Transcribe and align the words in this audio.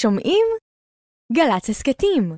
שומעים? 0.00 0.46
גל"צ 1.32 1.70
הסכתים. 1.70 2.36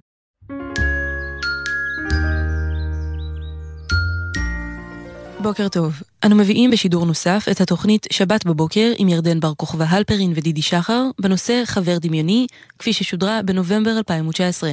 בוקר 5.43 5.69
טוב. 5.69 5.93
אנו 6.25 6.37
מביאים 6.37 6.71
בשידור 6.71 7.07
נוסף 7.07 7.47
את 7.51 7.61
התוכנית 7.61 8.07
שבת 8.13 8.47
בבוקר 8.47 8.93
עם 8.99 9.09
ירדן 9.09 9.41
בר 9.41 9.55
כוכבא 9.55 9.85
הלפרין 9.89 10.33
ודידי 10.35 10.63
שחר 10.63 11.03
בנושא 11.21 11.63
חבר 11.65 11.99
דמיוני, 11.99 12.47
כפי 12.79 12.93
ששודרה 12.93 13.43
בנובמבר 13.43 13.99
2019. 13.99 14.71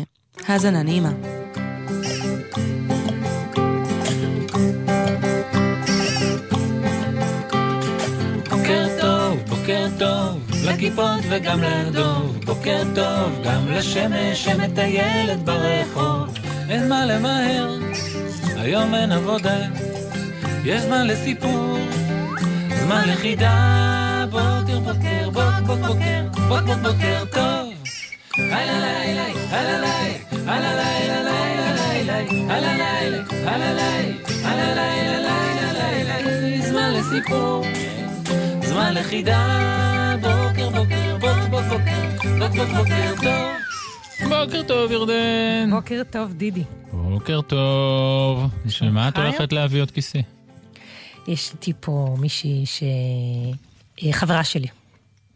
האזנה 0.48 0.84
נעימה. 0.84 1.12
לכיפות 10.78 11.22
וגם 11.30 11.62
לדוב. 11.62 12.40
בוקר 12.46 12.84
טוב, 12.96 13.42
גם 13.44 13.72
לשמש 13.72 14.44
שמטיילת 14.44 15.40
ברחוב. 15.44 16.38
אין 16.70 16.90
מה 16.90 17.06
למהר, 17.06 17.78
היום 18.56 18.96
אין 18.96 19.12
עבודה. 19.12 19.58
יש 20.64 20.82
זמן 20.82 21.08
לסיפור, 21.08 21.78
זמן 22.84 23.04
לחידה. 23.08 24.26
בוקר, 24.30 24.80
בוקר, 24.80 25.30
בוק, 25.30 25.66
בוק, 25.66 25.80
בוקר, 25.80 26.24
בוק, 26.48 26.62
בוק, 26.62 26.78
בוקר 26.82 27.24
טוב. 27.32 27.74
הלא 28.38 28.80
לילה, 28.80 29.26
הלא 29.50 29.78
לילה, 29.78 30.18
הלא 30.48 30.72
לילה, 30.80 31.24
לילה, 31.24 31.74
לילה, 31.74 32.18
הלא 32.56 32.74
לילה, 32.74 33.24
הלא 33.46 33.74
לילה, 33.74 34.14
הלא 34.44 34.74
לילה, 34.74 35.20
לילה, 35.74 36.20
לילה, 36.20 36.68
זמן 36.70 36.94
לסיפור. 36.94 37.66
זמן 38.62 38.94
לחידה, 38.94 39.48
בוקר 39.82 39.97
בוקר, 41.58 41.78
בוק 42.40 42.56
בוק 42.56 42.56
בוקר, 42.56 42.56
בוק 42.56 42.56
בוק 42.56 42.68
בוקר 42.78 43.14
טוב. 43.24 44.30
בוקר 44.30 44.64
טוב, 44.68 44.92
ירדן. 44.92 45.70
בוקר 45.72 46.02
טוב, 46.12 46.34
דידי. 46.34 46.64
בוקר 46.92 47.42
טוב. 47.42 48.44
שמה 48.70 49.08
את 49.08 49.16
חיים? 49.16 49.28
הולכת 49.28 49.54
להביא 49.54 49.82
עוד 49.82 49.92
כיסא? 49.92 50.20
יש 51.28 51.52
איתי 51.54 51.74
פה 51.80 52.16
מישהי 52.20 52.66
ש... 52.66 52.84
היא 53.98 54.14
חברה 54.14 54.44
שלי. 54.44 54.68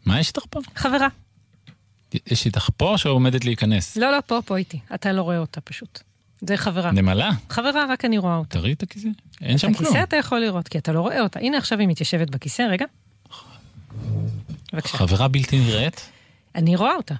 מה 0.06 0.20
יש 0.20 0.28
איתך 0.28 0.42
פה? 0.50 0.60
חברה. 0.74 1.08
יש 2.26 2.46
איתך 2.46 2.68
פה 2.76 2.88
או 2.90 2.98
שעומדת 2.98 3.44
להיכנס? 3.44 3.96
לא, 3.96 4.12
לא, 4.12 4.18
פה, 4.26 4.40
פה 4.44 4.56
איתי. 4.56 4.78
אתה 4.94 5.12
לא 5.12 5.22
רואה 5.22 5.38
אותה 5.38 5.60
פשוט. 5.60 6.00
זה 6.40 6.56
חברה. 6.56 6.90
נמלה? 6.90 7.30
חברה, 7.50 7.84
רק 7.88 8.04
אני 8.04 8.18
רואה 8.18 8.36
אותה. 8.36 8.58
תראי 8.58 8.72
את 8.72 8.82
הכיסא. 8.82 9.08
אין 9.40 9.54
את 9.54 9.60
שם 9.60 9.72
כלום. 9.72 9.90
הכיסא 9.90 10.02
אתה 10.02 10.16
יכול 10.16 10.40
לראות, 10.40 10.68
כי 10.68 10.78
אתה 10.78 10.92
לא 10.92 11.00
רואה 11.00 11.20
אותה. 11.20 11.40
הנה 11.40 11.58
עכשיו 11.58 11.78
היא 11.78 11.88
מתיישבת 11.88 12.30
בכיסא, 12.30 12.62
רגע. 12.62 12.84
בבקשה. 14.72 14.96
חברה 14.98 15.28
בלתי 15.28 15.58
נראית, 15.58 16.11
אני 16.54 16.76
רואה 16.76 16.96
אותה. 16.96 17.14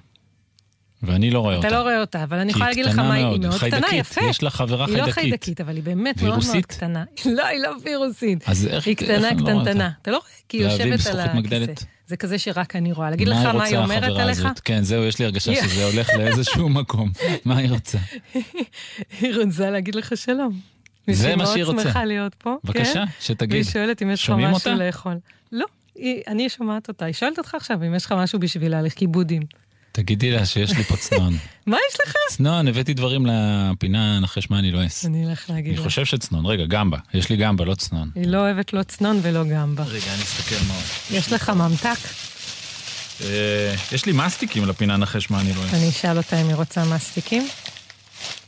ואני 1.03 1.31
לא 1.31 1.39
רואה 1.39 1.55
אותה. 1.55 1.67
אתה 1.67 1.75
לא 1.75 1.81
רואה 1.81 2.01
אותה, 2.01 2.23
אבל 2.23 2.39
אני 2.39 2.51
יכולה 2.51 2.67
להגיד 2.69 2.85
לך 2.85 2.99
מה 2.99 3.13
היא, 3.13 3.25
מאוד, 3.25 3.41
מאוד 3.41 3.55
קטנה, 3.55 3.69
חיידקית. 3.69 3.93
יפה. 3.99 4.21
יש 4.29 4.43
לה 4.43 4.49
חברה 4.49 4.85
היא 4.85 4.93
לא 4.93 4.97
חיידקית. 4.97 5.13
חיידקית, 5.13 5.61
אבל 5.61 5.75
היא 5.75 5.83
באמת 5.83 6.21
מאוד 6.21 6.39
מאוד? 6.53 6.65
קטנה. 6.65 7.03
לא, 7.37 7.45
היא 7.45 7.59
לא 7.59 7.69
וירוסית. 7.83 8.49
אז 8.49 8.67
איך 8.67 8.87
היא 8.87 8.95
איך 8.99 9.03
קטנה 9.03 9.29
אני 9.29 9.41
לא 9.41 9.45
קטנטנה. 9.45 9.91
אתה 10.01 10.11
לא 10.11 10.17
רואה, 10.17 10.29
כי 10.49 10.57
היא 10.57 10.63
יושבת 10.63 11.07
על? 11.07 11.19
הכיסא. 11.19 11.85
זה 12.07 12.17
כזה 12.17 12.37
שרק 12.37 12.75
אני 12.75 12.91
רואה. 12.91 13.09
להגיד 13.09 13.27
לך 13.27 13.37
מה 13.37 13.63
היא 13.63 13.77
רוצה, 13.77 13.83
אומרת 13.83 14.19
עליך? 14.19 14.47
כן, 14.63 14.83
זהו, 14.83 15.03
יש 15.03 15.19
לי 15.19 15.25
הרגשה 15.25 15.55
שזה 15.63 15.85
הולך 15.85 16.09
לאיזשהו 16.17 16.69
מקום. 16.69 17.11
מה 17.45 17.57
היא 17.57 17.69
רוצה? 17.69 17.97
היא 19.21 19.35
רוצה 19.35 19.69
להגיד 19.69 19.95
לך 19.95 20.17
שלום. 20.17 20.59
זה 21.11 21.35
מה 21.35 21.45
שהיא 21.45 21.53
שהיא 21.53 21.63
מאוד 21.63 21.75
רוצה. 21.75 21.87
שמחה 21.87 22.05
להיות 22.05 22.35
פה. 22.35 22.55
בבקשה, 22.63 22.93
כן? 22.93 23.05
שתגיד. 23.19 23.51
והיא 23.53 23.63
שואלת 23.63 24.01
אם 24.01 24.11
יש 24.11 24.23
לך 24.23 24.29
משהו? 24.29 24.73
לאכול. 24.75 25.17
לא, 25.51 25.65
היא- 25.95 26.21
אני 26.27 26.49
שומעת 26.49 26.87
אותה. 26.87 27.05
היא 27.05 27.13
שואלת 27.13 27.37
אותך 27.37 27.55
עכשיו 27.55 27.77
אם 27.87 27.95
יש 27.95 28.05
לך 28.05 28.11
משהו 28.11 28.39
בשבילה 28.39 28.81
לכיבודים. 28.81 29.41
תגידי 29.91 30.31
לה 30.31 30.45
שיש 30.45 30.71
לי 30.71 30.83
פה 30.83 30.97
צנון. 30.97 31.33
מה 31.67 31.77
יש 31.89 31.97
לך? 32.07 32.13
צנון, 32.29 32.67
הבאתי 32.67 32.93
דברים 32.93 33.25
לפינה, 33.25 34.19
נחש 34.19 34.49
מה 34.49 34.59
אני 34.59 34.71
לא 34.71 34.81
אעשה. 34.83 35.07
אני 35.07 35.27
אלך 35.29 35.49
להגיד 35.49 35.71
אני 35.71 35.77
לה. 35.77 35.83
חושב 35.83 36.05
שצנון, 36.05 36.45
רגע, 36.45 36.65
גמבה. 36.65 36.97
יש 37.13 37.29
לי 37.29 37.37
גמבה, 37.37 37.65
לא 37.65 37.75
צנון. 37.75 38.09
היא 38.15 38.27
לא 38.27 38.37
אוהבת 38.37 38.73
לא 38.73 38.83
צנון 38.83 39.19
ולא 39.21 39.43
גמבה. 39.43 39.83
רגע, 39.83 40.13
אני 40.13 40.21
אסתכל 40.21 40.55
מה 40.67 40.73
עוד. 40.75 40.83
יש 41.11 41.33
לך 41.33 41.49
ממתק? 41.49 41.97
אה, 43.23 43.75
יש 43.91 44.05
לי 44.05 44.11
מסטיקים 44.11 44.65
לפינה 44.65 44.97
נחש 44.97 45.31
מה 45.31 45.41
אני 45.41 45.53
לא 45.53 45.63
אעשה. 45.63 45.77
אני 45.77 45.89
אשאל 45.89 46.17
אותה 46.17 46.41
אם 46.41 46.47
היא 46.47 46.55
רוצה 46.55 46.83
מסטיקים. 46.85 47.47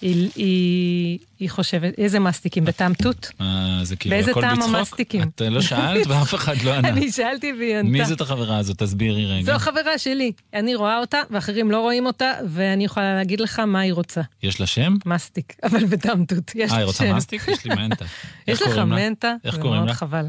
היא- 0.01 0.29
היא 0.35 1.19
היא 1.39 1.49
חושבת, 1.49 1.93
איזה 1.99 2.19
מסטיקים? 2.19 2.65
בטעם 2.65 2.93
תות? 2.93 3.31
מה, 3.39 3.79
זה 3.83 3.95
כאילו 3.95 4.15
באיזה 4.15 4.31
הכל 4.31 4.41
טעם 4.41 4.57
בצחוק? 4.59 4.75
המסטיקים? 4.75 5.21
את 5.21 5.41
לא 5.41 5.61
שאלת 5.61 6.07
ואף 6.07 6.35
אחד 6.35 6.61
לא 6.61 6.73
ענה. 6.73 6.87
אני 6.89 7.11
שאלתי 7.11 7.53
והיא 7.59 7.75
ענתה. 7.75 7.89
מי 7.91 8.05
זאת 8.05 8.21
החברה 8.21 8.57
הזאת? 8.57 8.77
תסבירי 8.83 9.25
רגע. 9.25 9.53
זו 9.53 9.59
חברה 9.59 9.97
שלי. 9.97 10.31
אני 10.53 10.75
רואה 10.75 10.97
אותה, 10.99 11.21
ואחרים 11.31 11.71
לא 11.71 11.81
רואים 11.81 12.05
אותה, 12.05 12.33
ואני 12.49 12.85
יכולה 12.85 13.15
להגיד 13.15 13.39
לך 13.41 13.59
מה 13.59 13.79
היא 13.79 13.93
רוצה. 13.93 14.21
יש 14.43 14.59
לה 14.59 14.65
שם? 14.67 14.95
מסטיק, 15.05 15.53
אבל 15.67 15.85
בטעם 15.85 16.25
תות. 16.25 16.51
אה, 16.71 16.77
היא 16.77 16.85
רוצה. 16.85 17.13
מסטיק? 17.13 17.47
יש 17.47 17.65
לי 17.65 17.75
מנטה. 17.75 18.05
יש 18.47 18.61
לך? 18.61 18.77
מנטה, 18.77 19.33
איך 19.43 19.55
קוראים 19.57 19.75
מאוד 19.75 19.87
לה? 19.87 19.93
חבל. 19.95 20.25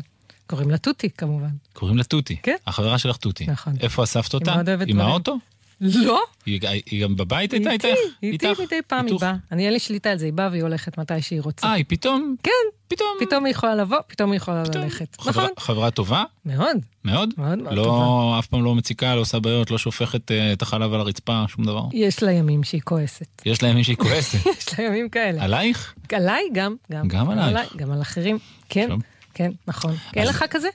קוראים 0.46 0.70
לה 0.70 0.78
תותי, 0.78 1.08
כמובן. 1.10 1.48
קוראים 1.72 1.96
לה 1.96 2.04
תותי. 2.04 2.36
כן. 2.42 2.56
החברה 2.66 2.98
שלך 2.98 3.16
תותי. 3.16 3.46
נכון. 3.46 3.72
איפה 3.80 4.04
אספת 4.04 4.34
אותה? 4.34 4.54
מאוד 4.54 4.68
אוהבת 4.68 4.86
עם 4.88 4.94
דברים. 4.96 5.10
האוטו? 5.10 5.36
לא, 5.80 6.20
היא 6.46 6.60
היא 6.90 7.02
גם 7.02 7.16
בבית 7.16 7.52
הייתה 7.52 7.70
איתי, 7.70 7.86
איתך? 7.88 7.98
איתי 8.22 8.46
איתך? 8.48 8.60
מדי 8.60 8.80
פעם 8.86 9.06
היא? 9.06 9.18
באה. 9.20 9.34
אני 9.52 9.64
אין 9.64 9.72
לי 9.72 9.78
שליטה 9.78 10.10
על 10.10 10.18
זה, 10.18 10.24
היא 10.24 10.32
באה 10.32 10.48
והיא 10.50 10.62
הולכת 10.62 10.98
מתי 10.98 11.22
שהיא 11.22 11.40
רוצה. 11.40 11.66
אה, 11.66 11.72
היא 11.72 11.84
פתאום? 11.88 12.36
כן, 12.42 12.50
פתאום. 12.88 13.08
פתאום 13.20 13.44
היא 13.44 13.50
יכולה 13.50 13.74
לבוא, 13.74 13.96
פתאום 14.06 14.30
היא 14.30 14.36
יכולה 14.36 14.64
פתאום. 14.64 14.84
ללכת. 14.84 15.16
חברה- 15.20 15.44
נכון, 15.44 15.54
חברה 15.58 15.90
טובה? 15.90 16.24
מאוד, 16.46 16.76
מאוד? 17.04 17.28
מאוד 17.38 17.58
מאוד 17.58 17.74
לא, 17.74 17.82
טובה. 17.84 18.38
אף 18.38 18.46
פעם 18.46 18.64
לא 18.64 18.74
מציקה, 18.74 19.14
לא 19.14 19.20
עושה 19.20 19.40
בעיות, 19.40 19.70
לא 19.70 19.78
שופכת 19.78 20.30
אה, 20.32 20.52
את 20.52 20.62
החלב 20.62 20.92
על 20.94 21.00
הרצפה, 21.00 21.44
שום 21.48 21.64
דבר. 21.64 21.82
יש 21.92 22.22
לה 22.22 22.32
ימים 22.32 22.64
שהיא 22.64 22.80
כועסת. 22.84 23.42
יש 23.46 23.62
להם 23.62 23.76
מישהי 23.76 23.96
כועסת. 23.96 24.46
יש 24.58 24.78
לה 24.78 24.84
ימים 24.84 25.08
כאלה. 25.08 25.44
עלייך? 25.44 25.94
עליי 26.12 26.42
גם, 26.52 26.76
גם. 26.92 27.08
גם 27.08 27.30
עלייך. 27.30 27.76
גם 27.76 27.92
על 27.92 28.02
אחרים. 28.02 28.38
כן, 28.68 28.88
טוב. 28.88 29.02
כן, 29.34 29.50
נכון. 29.68 29.94
אין 30.16 30.26
לך 30.26 30.44
כזה? 30.50 30.68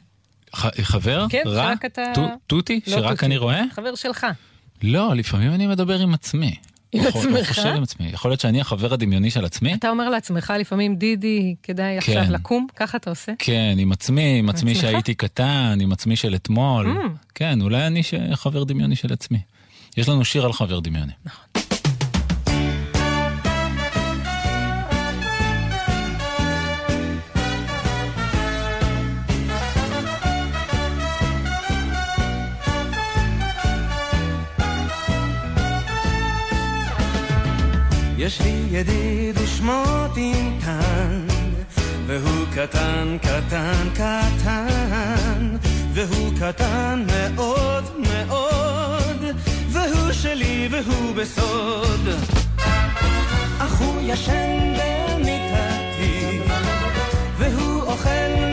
חבר? 0.82 1.26
כן, 1.30 1.44
רע? 1.46 1.68
שרק 1.70 1.86
אתה- 1.86 2.14
תותי? 2.48 2.80
לא 2.88 2.94
שרק. 2.94 3.24
אני 3.24 3.38
רואה? 3.38 3.62
חבר 3.76 3.96
שלך. 3.96 4.28
לא, 4.84 5.16
לפעמים 5.16 5.54
אני 5.54 5.68
מדבר 5.68 6.00
עם 6.00 6.14
עצמי. 6.14 6.56
עם 6.92 7.08
עצמך? 7.08 7.48
חושב 7.48 7.68
עם 7.68 7.84
עצמי. 7.84 8.08
יכול 8.08 8.32
להיות 8.32 8.40
שאני 8.40 8.62
החבר 8.62 8.94
הדמיוני 8.94 9.32
של 9.32 9.46
עצמי? 9.46 9.74
אתה 9.74 9.90
אומר 9.90 10.10
לעצמך 10.10 10.54
לפעמים, 10.60 10.96
דידי, 10.96 11.56
כדאי 11.64 12.02
כן. 12.02 12.18
עכשיו 12.18 12.34
לקום? 12.34 12.68
ככה 12.76 12.98
אתה 12.98 13.10
עושה? 13.10 13.32
כן, 13.40 13.76
עם 13.78 13.92
עצמי, 13.92 14.40
עם 14.40 14.50
עצמי? 14.50 14.76
שהייתי 14.76 15.14
קטן, 15.14 15.78
עם 15.82 15.92
עצמי 15.92 16.16
של 16.16 16.36
אתמול. 16.36 16.98
Mm. 16.98 17.10
כן, 17.36 17.62
אולי 17.62 17.88
אני 17.88 18.02
חבר 18.34 18.64
דמיוני 18.64 18.96
של 18.96 19.14
עצמי. 19.14 19.40
יש 19.98 20.10
לנו 20.10 20.26
שיר 20.26 20.46
על 20.46 20.54
חבר 20.54 20.80
דמיוני. 20.80 21.12
יש 21.56 21.71
ידיד 39.62 39.72
ושמו 39.72 40.08
טינקן, 40.14 41.28
והוא 42.08 42.46
קטן, 42.56 43.18
קטן, 43.22 43.90
קטן, 43.94 45.56
והוא 45.94 46.32
קטן 46.40 47.06
מאוד 47.08 47.84
מאוד, 47.98 49.26
והוא 49.70 50.12
שלי 50.12 50.70
והוא 50.72 51.16
בסוד. 51.16 52.08
אך 53.60 53.74
הוא 53.82 54.02
ישן 54.02 54.74
במיטתי, 54.78 56.40
והוא 57.38 57.82
אוכל 57.82 58.51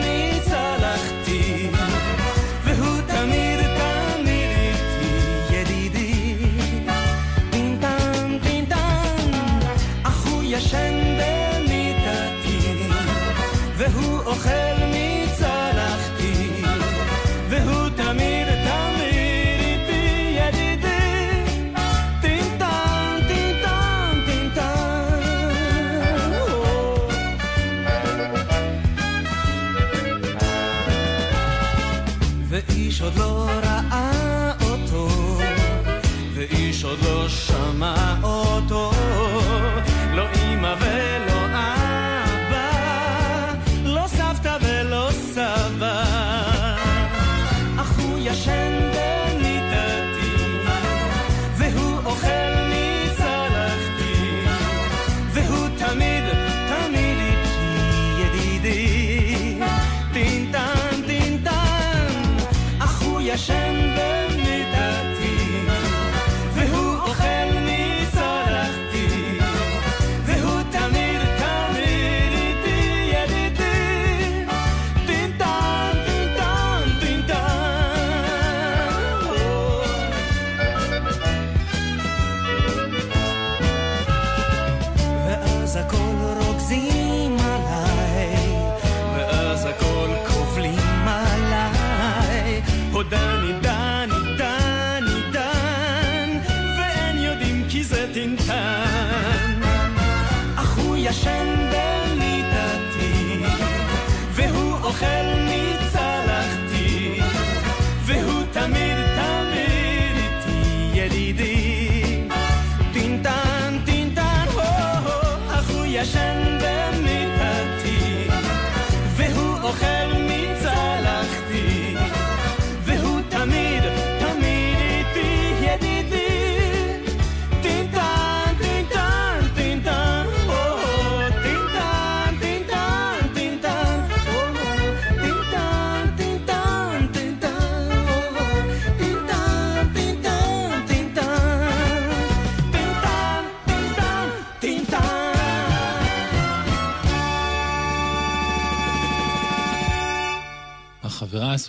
לא 37.79 37.85
שמע 38.21 38.38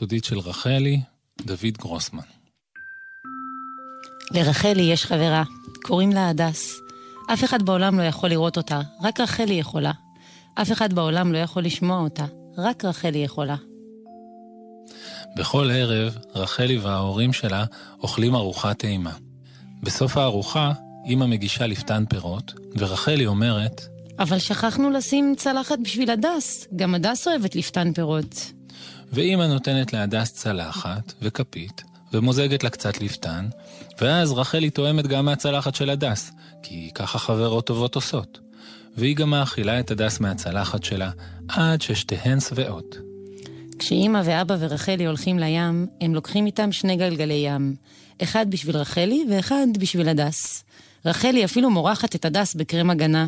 הסודית 0.00 0.24
של 0.24 0.38
רחלי, 0.38 1.00
דוד 1.40 1.78
גרוסמן. 1.78 2.22
לרחלי 4.30 4.82
יש 4.82 5.04
חברה, 5.06 5.42
קוראים 5.82 6.10
לה 6.10 6.28
הדס. 6.28 6.80
אף 7.32 7.44
אחד 7.44 7.62
בעולם 7.62 7.98
לא 7.98 8.02
יכול 8.02 8.28
לראות 8.28 8.56
אותה, 8.56 8.80
רק 9.02 9.20
רחלי 9.20 9.54
יכולה. 9.54 9.92
אף 10.54 10.72
אחד 10.72 10.92
בעולם 10.92 11.32
לא 11.32 11.38
יכול 11.38 11.62
לשמוע 11.62 12.00
אותה, 12.00 12.24
רק 12.58 12.84
רחלי 12.84 13.18
יכולה. 13.18 13.56
בכל 15.36 15.70
ערב, 15.70 16.18
רחלי 16.34 16.78
וההורים 16.78 17.32
שלה 17.32 17.64
אוכלים 17.98 18.34
ארוחת 18.34 18.78
טעימה. 18.78 19.12
בסוף 19.82 20.16
הארוחה, 20.16 20.72
אמא 21.06 21.26
מגישה 21.26 21.66
לפתן 21.66 22.04
פירות, 22.08 22.52
ורחלי 22.78 23.26
אומרת, 23.26 23.80
אבל 24.18 24.38
שכחנו 24.38 24.90
לשים 24.90 25.34
צלחת 25.36 25.78
בשביל 25.84 26.10
הדס, 26.10 26.66
גם 26.76 26.94
הדס 26.94 27.28
אוהבת 27.28 27.56
לפתן 27.56 27.92
פירות. 27.92 28.59
ואמא 29.12 29.46
נותנת 29.46 29.92
להדס 29.92 30.32
צלחת 30.32 31.12
וכפית, 31.22 31.82
ומוזגת 32.12 32.64
לה 32.64 32.70
קצת 32.70 33.00
לפתן, 33.00 33.48
ואז 34.00 34.32
רחלי 34.32 34.70
טועמת 34.70 35.06
גם 35.06 35.24
מהצלחת 35.24 35.74
של 35.74 35.90
הדס, 35.90 36.32
כי 36.62 36.90
ככה 36.94 37.18
חברות 37.18 37.66
טובות 37.66 37.94
עושות. 37.94 38.38
והיא 38.96 39.16
גם 39.16 39.30
מאכילה 39.30 39.80
את 39.80 39.90
הדס 39.90 40.20
מהצלחת 40.20 40.84
שלה, 40.84 41.10
עד 41.48 41.82
ששתיהן 41.82 42.40
שבעות. 42.40 42.96
כשאימא 43.78 44.20
ואבא 44.24 44.56
ורחלי 44.58 45.06
הולכים 45.06 45.38
לים, 45.38 45.86
הם 46.00 46.14
לוקחים 46.14 46.46
איתם 46.46 46.72
שני 46.72 46.96
גלגלי 46.96 47.34
ים. 47.34 47.74
אחד 48.22 48.46
בשביל 48.50 48.76
רחלי 48.76 49.24
ואחד 49.30 49.66
בשביל 49.78 50.08
הדס. 50.08 50.64
רחלי 51.04 51.44
אפילו 51.44 51.70
מורחת 51.70 52.14
את 52.14 52.24
הדס 52.24 52.54
בקרם 52.54 52.90
הגנה. 52.90 53.26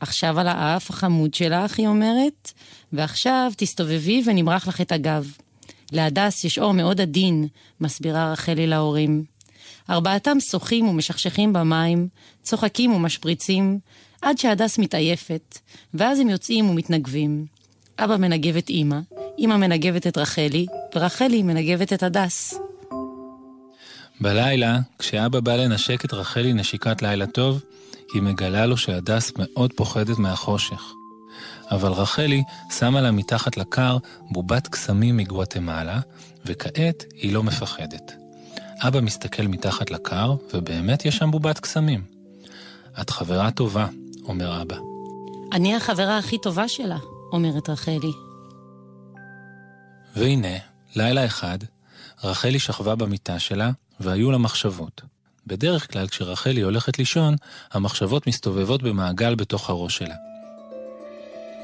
עכשיו 0.00 0.40
על 0.40 0.48
האף 0.48 0.90
החמוד 0.90 1.34
שלך, 1.34 1.78
היא 1.78 1.88
אומרת, 1.88 2.52
ועכשיו 2.94 3.52
תסתובבי 3.56 4.22
ונמרח 4.26 4.68
לך 4.68 4.80
את 4.80 4.92
הגב. 4.92 5.32
להדס 5.92 6.44
יש 6.44 6.58
אור 6.58 6.72
מאוד 6.72 7.00
עדין, 7.00 7.46
מסבירה 7.80 8.32
רחלי 8.32 8.66
להורים. 8.66 9.24
ארבעתם 9.90 10.40
שוחים 10.40 10.88
ומשכשכים 10.88 11.52
במים, 11.52 12.08
צוחקים 12.42 12.92
ומשפריצים, 12.92 13.78
עד 14.22 14.38
שהדס 14.38 14.78
מתעייפת, 14.78 15.58
ואז 15.94 16.18
הם 16.18 16.28
יוצאים 16.28 16.70
ומתנגבים. 16.70 17.46
אבא 17.98 18.16
מנגב 18.16 18.56
את 18.56 18.70
אמא, 18.70 18.98
אמא 19.38 19.56
מנגבת 19.56 20.06
את 20.06 20.18
רחלי, 20.18 20.66
ורחלי 20.94 21.42
מנגבת 21.42 21.92
את 21.92 22.02
הדס. 22.02 22.54
בלילה, 24.20 24.78
כשאבא 24.98 25.40
בא 25.40 25.56
לנשק 25.56 26.04
את 26.04 26.14
רחלי 26.14 26.52
נשיקת 26.52 27.02
לילה 27.02 27.26
טוב, 27.26 27.62
היא 28.14 28.22
מגלה 28.22 28.66
לו 28.66 28.76
שהדס 28.76 29.32
מאוד 29.36 29.72
פוחדת 29.72 30.18
מהחושך. 30.18 31.03
אבל 31.70 31.92
רחלי 31.92 32.42
שמה 32.70 33.00
לה 33.00 33.10
מתחת 33.10 33.56
לקר 33.56 33.98
בובת 34.30 34.68
קסמים 34.68 35.16
מגואטמלה, 35.16 36.00
וכעת 36.44 37.04
היא 37.14 37.32
לא 37.32 37.42
מפחדת. 37.42 38.12
אבא 38.80 39.00
מסתכל 39.00 39.42
מתחת 39.42 39.90
לקר, 39.90 40.34
ובאמת 40.54 41.04
יש 41.04 41.16
שם 41.16 41.30
בובת 41.30 41.58
קסמים. 41.58 42.04
את 43.00 43.10
חברה 43.10 43.50
טובה, 43.50 43.86
אומר 44.24 44.62
אבא. 44.62 44.76
אני 45.52 45.76
החברה 45.76 46.18
הכי 46.18 46.38
טובה 46.38 46.68
שלה, 46.68 46.98
אומרת 47.32 47.70
רחלי. 47.70 48.12
והנה, 50.16 50.56
לילה 50.96 51.26
אחד, 51.26 51.58
רחלי 52.24 52.58
שכבה 52.58 52.94
במיטה 52.94 53.38
שלה, 53.38 53.70
והיו 54.00 54.30
לה 54.30 54.38
מחשבות. 54.38 55.02
בדרך 55.46 55.92
כלל 55.92 56.06
כשרחלי 56.08 56.60
הולכת 56.60 56.98
לישון, 56.98 57.36
המחשבות 57.72 58.26
מסתובבות 58.26 58.82
במעגל 58.82 59.34
בתוך 59.34 59.70
הראש 59.70 59.98
שלה. 59.98 60.14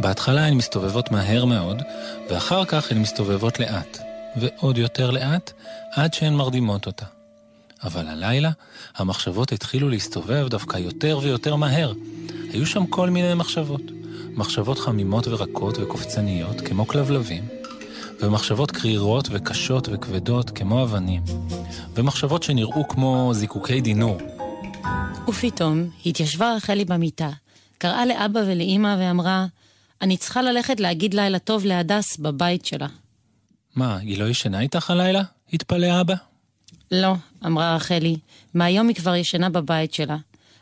בהתחלה 0.01 0.47
הן 0.47 0.55
מסתובבות 0.55 1.11
מהר 1.11 1.45
מאוד, 1.45 1.83
ואחר 2.31 2.65
כך 2.65 2.93
הן 2.93 2.99
מסתובבות 2.99 3.61
לאט, 3.61 3.99
ועוד 4.37 4.79
יותר 4.79 5.11
לאט, 5.11 5.53
עד 5.93 6.15
שהן 6.15 6.35
מרדימות 6.35 6.87
אותה. 6.87 7.05
אבל 7.85 8.09
הלילה, 8.09 8.51
המחשבות 8.97 9.53
התחילו 9.53 9.89
להסתובב 9.89 10.47
דווקא 10.49 10.77
יותר 10.77 11.19
ויותר 11.23 11.57
מהר. 11.57 11.93
היו 12.53 12.67
שם 12.67 12.87
כל 12.87 13.11
מיני 13.11 13.35
מחשבות. 13.35 13.83
מחשבות 14.35 14.79
חמימות 14.79 15.29
ורקות 15.29 15.79
וקופצניות, 15.79 16.61
כמו 16.61 16.87
כלבלבים, 16.87 17.45
ומחשבות 18.21 18.71
קרירות 18.71 19.29
וקשות 19.31 19.89
וכבדות, 19.93 20.51
כמו 20.51 20.83
אבנים, 20.83 21.23
ומחשבות 21.95 22.43
שנראו 22.43 22.89
כמו 22.89 23.31
זיקוקי 23.35 23.81
דינור. 23.81 24.19
ופתאום 25.29 25.85
התיישבה 26.07 26.55
רחלי 26.57 26.85
במיטה, 26.85 27.31
קראה 27.79 28.07
לאבא 28.07 28.41
ולאימא 28.47 28.97
ואמרה, 28.99 29.47
אני 30.03 30.17
צריכה 30.17 30.43
ללכת 30.43 30.81
להגיד 30.81 31.15
לילה 31.15 31.39
טוב 31.39 31.65
להדס 31.65 32.17
בבית 32.17 32.67
שלה. 32.67 32.87
מה, 33.77 33.97
היא 33.97 34.19
לא 34.19 34.25
ישנה 34.25 34.61
איתך 34.61 34.91
הלילה? 34.91 35.23
התפלא 35.53 36.01
אבא. 36.01 36.15
לא, 36.91 37.15
אמרה 37.47 37.77
רחלי, 37.77 38.17
מהיום 38.55 38.89
היא 38.89 38.97
כבר 38.97 39.15
ישנה 39.15 39.49
בבית 39.49 39.95
שלה. 39.95 40.17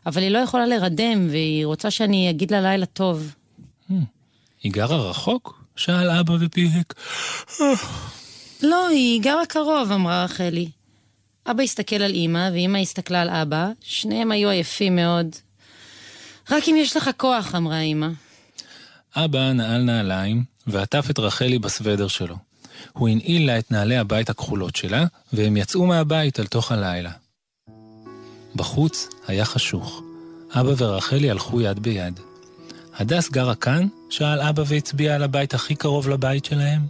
אבל 0.07 0.23
היא 0.23 0.31
לא 0.31 0.39
יכולה 0.39 0.67
לרדם, 0.67 1.27
והיא 1.31 1.67
רוצה 1.67 1.91
שאני 1.91 2.31
אגיד 2.31 2.51
לה 2.51 2.61
לילה 2.61 2.87
טוב. 2.87 3.35
היא 4.63 4.73
גרה 4.73 5.11
רחוק? 5.11 5.65
שאל 5.77 6.11
אבא 6.11 6.33
ופיהק. 6.41 6.95
לא, 8.63 8.89
היא 8.89 9.23
גרה 9.23 9.47
קרוב, 9.47 9.93
אמרה 9.93 10.25
רחלי. 10.25 10.69
אבא 11.47 11.63
הסתכל 11.63 11.97
על 11.97 12.15
אמא, 12.15 12.51
ואמא 12.53 12.79
הסתכלה 12.79 13.23
על 13.23 13.31
אבא, 13.31 13.71
שניהם 13.81 14.33
היו 14.33 14.49
עייפים 14.49 14.97
מאוד. 14.97 15.27
רק 16.51 16.69
אם 16.69 16.77
יש 16.79 16.97
לך 16.97 17.11
כוח, 17.17 17.55
אמרה 17.55 17.81
אמא. 17.81 18.09
אבא 19.17 19.53
נעל 19.53 19.83
נעליים 19.83 20.45
ועטף 20.67 21.07
את 21.11 21.19
רחלי 21.19 21.59
בסוודר 21.59 22.09
שלו. 22.09 22.37
הוא 22.93 23.09
הנעיל 23.09 23.47
לה 23.47 23.59
את 23.59 23.71
נעלי 23.71 23.97
הבית 23.97 24.31
הכחולות 24.31 24.77
שלה, 24.77 25.05
והם 25.33 25.57
יצאו 25.57 25.87
מהבית 25.87 26.41
אל 26.41 26.47
תוך 26.47 26.73
הלילה. 26.73 27.11
בחוץ 28.55 29.09
היה 29.27 29.45
חשוך. 29.45 30.03
אבא 30.55 30.73
ורחלי 30.77 31.31
הלכו 31.31 31.61
יד 31.61 31.79
ביד. 31.79 32.21
הדס 32.97 33.31
גרה 33.31 33.55
כאן? 33.55 33.87
שאל 34.11 34.41
אבא 34.41 34.63
והצביע 34.67 35.15
על 35.15 35.23
הבית 35.23 35.55
הכי 35.55 35.75
קרוב 35.75 36.09
לבית 36.09 36.45
שלהם. 36.45 36.81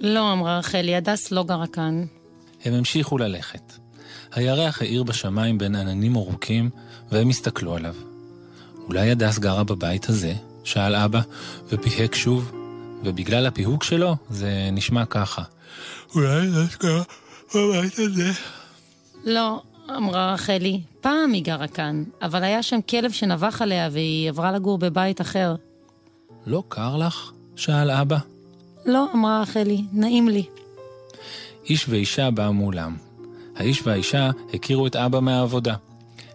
לא, 0.00 0.32
אמרה 0.32 0.58
רחלי, 0.58 0.96
הדס 0.96 1.30
לא 1.30 1.44
גרה 1.44 1.66
כאן. 1.66 2.04
הם 2.64 2.74
המשיכו 2.74 3.18
ללכת. 3.18 3.72
הירח 4.32 4.82
האיר 4.82 5.02
בשמיים 5.02 5.58
בין 5.58 5.74
עננים 5.74 6.16
ארוכים, 6.16 6.70
והם 7.10 7.28
הסתכלו 7.28 7.76
עליו. 7.76 7.94
אולי 8.86 9.10
הדס 9.10 9.38
גרה 9.38 9.64
בבית 9.64 10.08
הזה? 10.08 10.34
שאל 10.64 10.94
אבא, 10.94 11.20
ופיהק 11.68 12.14
שוב, 12.14 12.52
ובגלל 13.04 13.46
הפיהוק 13.46 13.84
שלו, 13.84 14.16
זה 14.30 14.68
נשמע 14.72 15.04
ככה. 15.04 15.42
אולי 16.14 16.46
הדס 16.46 16.76
גרה 16.76 17.02
בבית 17.54 17.98
הזה? 17.98 18.30
לא, 19.24 19.62
אמרה 19.96 20.34
רחלי, 20.34 20.80
פעם 21.00 21.32
היא 21.32 21.44
גרה 21.44 21.68
כאן, 21.68 22.04
אבל 22.22 22.44
היה 22.44 22.62
שם 22.62 22.78
כלב 22.88 23.12
שנבח 23.12 23.62
עליה 23.62 23.88
והיא 23.92 24.28
עברה 24.28 24.52
לגור 24.52 24.78
בבית 24.78 25.20
אחר. 25.20 25.54
לא 26.46 26.62
קר 26.68 26.96
לך? 26.96 27.30
שאל 27.56 27.90
אבא. 27.90 28.18
לא, 28.86 29.06
אמרה 29.14 29.42
רחלי, 29.42 29.84
נעים 29.92 30.28
לי. 30.28 30.44
איש 31.68 31.88
ואישה 31.88 32.30
באו 32.30 32.52
מולם. 32.52 32.96
האיש 33.56 33.86
והאישה 33.86 34.30
הכירו 34.54 34.86
את 34.86 34.96
אבא 34.96 35.20
מהעבודה. 35.20 35.74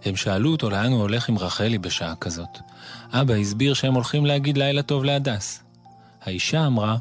הם 0.05 0.15
שאלו 0.15 0.51
אותו 0.51 0.69
לאן 0.69 0.91
הוא 0.91 1.01
הולך 1.01 1.29
עם 1.29 1.37
רחלי 1.37 1.77
בשעה 1.77 2.15
כזאת. 2.15 2.57
אבא 3.21 3.33
הסביר 3.33 3.73
שהם 3.73 3.93
הולכים 3.93 4.25
להגיד 4.25 4.57
לילה 4.57 4.81
טוב 4.81 5.03
להדס. 5.03 5.59
האישה 6.21 6.67
אמרה, 6.67 6.97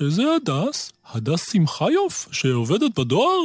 איזה 0.00 0.22
הדס? 0.36 0.92
הדס 1.12 1.52
שמחיוף, 1.52 2.28
שעובדת 2.32 2.98
בדואר? 2.98 3.38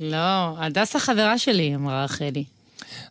לא, 0.00 0.58
הדס 0.58 0.96
החברה 0.96 1.38
שלי, 1.38 1.74
אמרה 1.74 2.04
רחלי. 2.04 2.44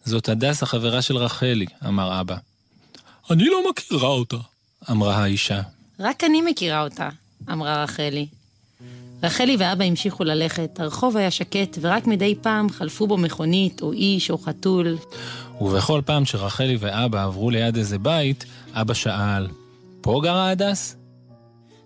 זאת 0.06 0.30
הדס 0.30 0.63
החברה 0.63 1.02
של 1.02 1.18
רחלי, 1.18 1.66
אמר 1.88 2.22
אבא. 2.22 2.36
אני 3.32 3.46
לא 3.46 3.70
מכירה 3.70 4.08
אותה. 4.10 4.38
אמרה 4.92 5.16
האישה. 5.16 5.62
רק 6.00 6.24
אני 6.24 6.42
מכירה 6.42 6.84
אותה, 6.84 7.10
אמרה 7.52 7.84
רחלי. 7.84 8.28
רחלי 9.24 9.56
ואבא 9.60 9.86
המשיכו 9.86 10.24
ללכת, 10.24 10.80
הרחוב 10.80 11.18
היה 11.18 11.32
שקט, 11.32 11.77
ורק 11.82 12.08
מדי 12.08 12.36
פעם 12.42 12.70
חלפו 12.70 13.08
בו 13.08 13.18
מכונית, 13.18 13.82
או 13.82 13.92
איש, 13.92 14.32
או 14.32 14.38
חתול. 14.38 14.98
ובכל 15.62 16.01
פעם 16.06 16.25
שרחלי 16.25 16.77
ואבא 16.80 17.24
עברו 17.24 17.50
ליד 17.50 17.77
איזה 17.77 18.00
בית, 18.00 18.46
אבא 18.74 18.94
שאל, 18.94 19.48
פה 20.01 20.20
גרה 20.24 20.50
הדס? 20.50 20.96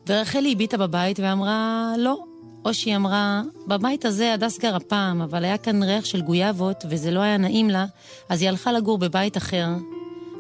ורחלי 0.08 0.51
הביטה 0.51 0.77
בבית 0.77 1.20
ואמרה, 1.20 1.91
לא. 1.98 2.24
או 2.65 2.74
שהיא 2.74 2.96
אמרה, 2.96 3.41
בבית 3.67 4.06
הזה 4.06 4.34
הדס 4.34 4.60
גרה 4.60 4.79
פעם, 4.79 5.22
אבל 5.22 5.46
היה 5.46 5.58
כאן 5.58 5.84
ריח 5.84 6.06
של 6.06 6.22
גויאבות, 6.22 6.86
וזה 6.89 7.12
לא 7.12 7.20
היה 7.20 7.38
נעים 7.38 7.70
לה, 7.70 7.86
אז 8.29 8.41
היא 8.41 8.50
הלכה 8.50 8.72
לגור 8.72 8.98
בבית 8.98 9.38
אחר. 9.38 9.67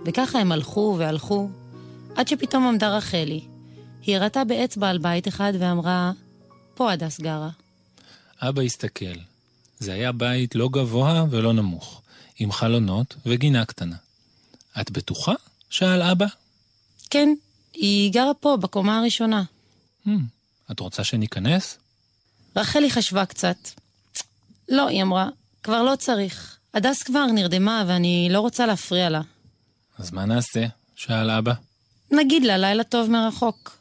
וככה 0.05 0.39
הם 0.39 0.51
הלכו 0.51 0.95
והלכו, 0.97 1.49
עד 2.15 2.27
שפתאום 2.27 2.67
עמדה 2.67 2.97
רחלי. 2.97 3.41
היא 4.05 4.15
הראתה 4.15 4.43
באצבע 4.43 4.89
על 4.89 4.97
בית 4.97 5.27
אחד 5.27 5.53
ואמרה, 5.59 6.11
פה 6.77 6.91
הדס 6.91 7.19
גרה. 7.19 7.49
אבא 8.41 8.61
הסתכל. 8.61 9.19
זה 9.79 9.93
היה 9.93 10.11
בית 10.11 10.55
לא 10.55 10.69
גבוה 10.69 11.25
ולא 11.29 11.53
נמוך, 11.53 12.01
עם 12.39 12.51
חלונות 12.51 13.15
וגינה 13.25 13.65
קטנה. 13.65 13.95
את 14.81 14.91
בטוחה? 14.91 15.33
שאל 15.69 16.01
אבא. 16.01 16.25
כן, 17.09 17.29
היא 17.73 18.13
גרה 18.13 18.33
פה, 18.33 18.57
בקומה 18.61 18.99
הראשונה. 18.99 19.43
Hmm, 20.05 20.09
את 20.71 20.79
רוצה 20.79 21.03
שניכנס? 21.03 21.77
רחלי 22.55 22.89
חשבה 22.89 23.25
קצת. 23.25 23.57
לא, 24.69 24.87
היא 24.87 25.01
אמרה, 25.03 25.29
כבר 25.63 25.83
לא 25.83 25.95
צריך. 25.95 26.57
הדס 26.73 27.03
כבר 27.03 27.25
נרדמה 27.25 27.83
ואני 27.87 28.27
לא 28.31 28.39
רוצה 28.39 28.65
להפריע 28.65 29.09
לה. 29.09 29.21
אז 29.97 30.11
מה 30.11 30.25
נעשה? 30.25 30.65
שאל 30.95 31.29
אבא. 31.29 31.53
נגיד 32.11 32.43
לה 32.43 32.57
לילה 32.57 32.83
טוב 32.83 33.09
מרחוק. 33.09 33.76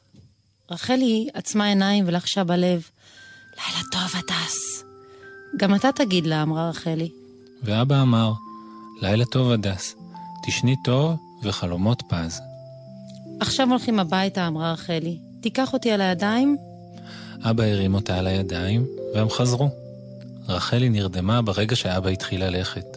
רחלי 0.71 1.29
עצמה 1.35 1.67
עיניים 1.67 2.05
ולחשה 2.09 2.45
בלב, 2.45 2.89
לילה 3.57 3.83
טוב, 3.93 4.03
הדס. 4.15 4.85
גם 5.57 5.75
אתה 5.75 5.93
תגיד 5.93 6.27
לה, 6.27 6.43
אמרה 6.43 6.69
רחלי. 6.71 7.09
ואבא 7.63 8.03
אמר, 8.03 8.33
לילה 9.03 9.25
טוב, 9.25 9.51
הדס. 9.51 9.95
תשני 10.47 10.75
טוב 10.85 11.17
וחלומות 11.43 12.03
פז. 12.09 12.41
עכשיו 13.41 13.69
הולכים 13.71 13.99
הביתה, 13.99 14.47
אמרה 14.47 14.73
רחלי. 14.73 15.19
תיקח 15.41 15.73
אותי 15.73 15.91
על 15.91 16.01
הידיים? 16.01 16.57
אבא 17.43 17.65
הרים 17.65 17.95
אותה 17.95 18.19
על 18.19 18.27
הידיים, 18.27 18.87
והם 19.15 19.31
חזרו. 19.31 19.69
רחלי 20.49 20.89
נרדמה 20.89 21.43
ברגע 21.43 21.77
שאבא 21.77 22.11
התחיל 22.11 22.45
ללכת. 22.45 22.97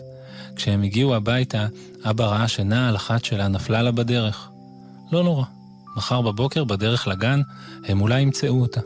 כשהם 0.56 0.84
הגיעו 0.84 1.16
הביתה, 1.16 1.68
אבא 2.04 2.26
ראה 2.26 2.48
שנעל 2.48 2.96
אחת 2.96 3.26
שלה 3.26 3.48
נפלה 3.48 3.82
לה 3.82 3.92
בדרך. 3.92 4.50
לא 5.12 5.24
נורא, 5.24 5.46
מחר 6.00 6.22
בבוקר 6.22 6.64
בדרך 6.64 7.08
לגן, 7.08 7.42
הם 7.86 8.02
אולי 8.02 8.22
ימצאו 8.22 8.62
אותה. 8.62 8.82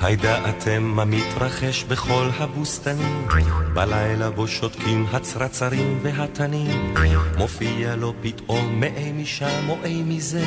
הידעתם 0.00 0.82
מה 0.82 1.04
מתרחש 1.04 1.84
בכל 1.84 2.28
הבוסתנים? 2.38 3.28
בלילה 3.74 4.30
בו 4.30 4.48
שותקים 4.48 5.06
הצרצרים 5.12 5.98
והתנים. 6.02 6.94
מופיע 7.38 7.96
לו 7.96 8.14
פתאום 8.22 8.80
מאי 8.80 9.12
משם 9.12 9.68
או 9.68 9.76
אי 9.84 10.02
מזה. 10.02 10.44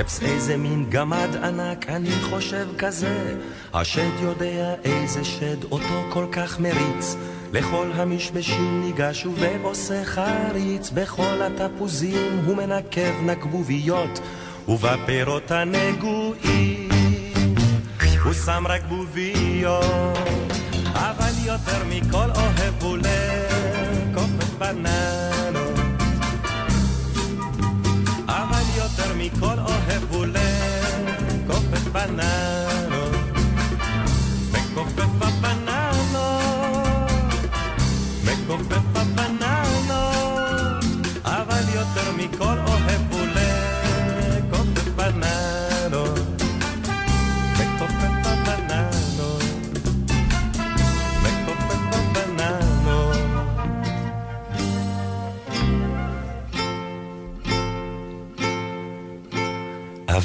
אפס 0.00 0.22
איזה 0.22 0.56
מין 0.56 0.86
גמד 0.90 1.36
ענק, 1.42 1.88
אני 1.88 2.12
חושב 2.30 2.66
כזה. 2.78 3.36
השד 3.74 4.20
יודע 4.20 4.74
איזה 4.84 5.24
שד 5.24 5.64
אותו 5.64 6.02
כל 6.12 6.26
כך 6.32 6.60
מריץ. 6.60 7.16
לכל 7.54 7.90
המשמשים 7.94 8.82
ניגש 8.84 9.26
ועושה 9.26 10.04
חריץ. 10.04 10.90
בכל 10.90 11.42
התפוזים 11.42 12.40
הוא 12.46 12.56
מנקב 12.56 13.22
נקבוביות, 13.22 14.20
ובפירות 14.68 15.50
הנגועים. 15.50 16.88
הוא 18.24 18.32
שם 18.32 18.64
רק 18.68 18.82
בוביות, 18.88 20.18
אבל 20.94 21.32
יותר 21.44 21.84
מכל 21.88 22.30
אוהב 22.36 22.82
הוא 22.82 22.98
לקופת 22.98 24.50
בננות. 24.58 25.78
אבל 28.28 28.64
יותר 28.76 29.14
מכל 29.16 29.58
אוהב 29.58 30.02
הוא 30.10 30.26
לקופת 30.26 31.88
בננות. 31.92 32.63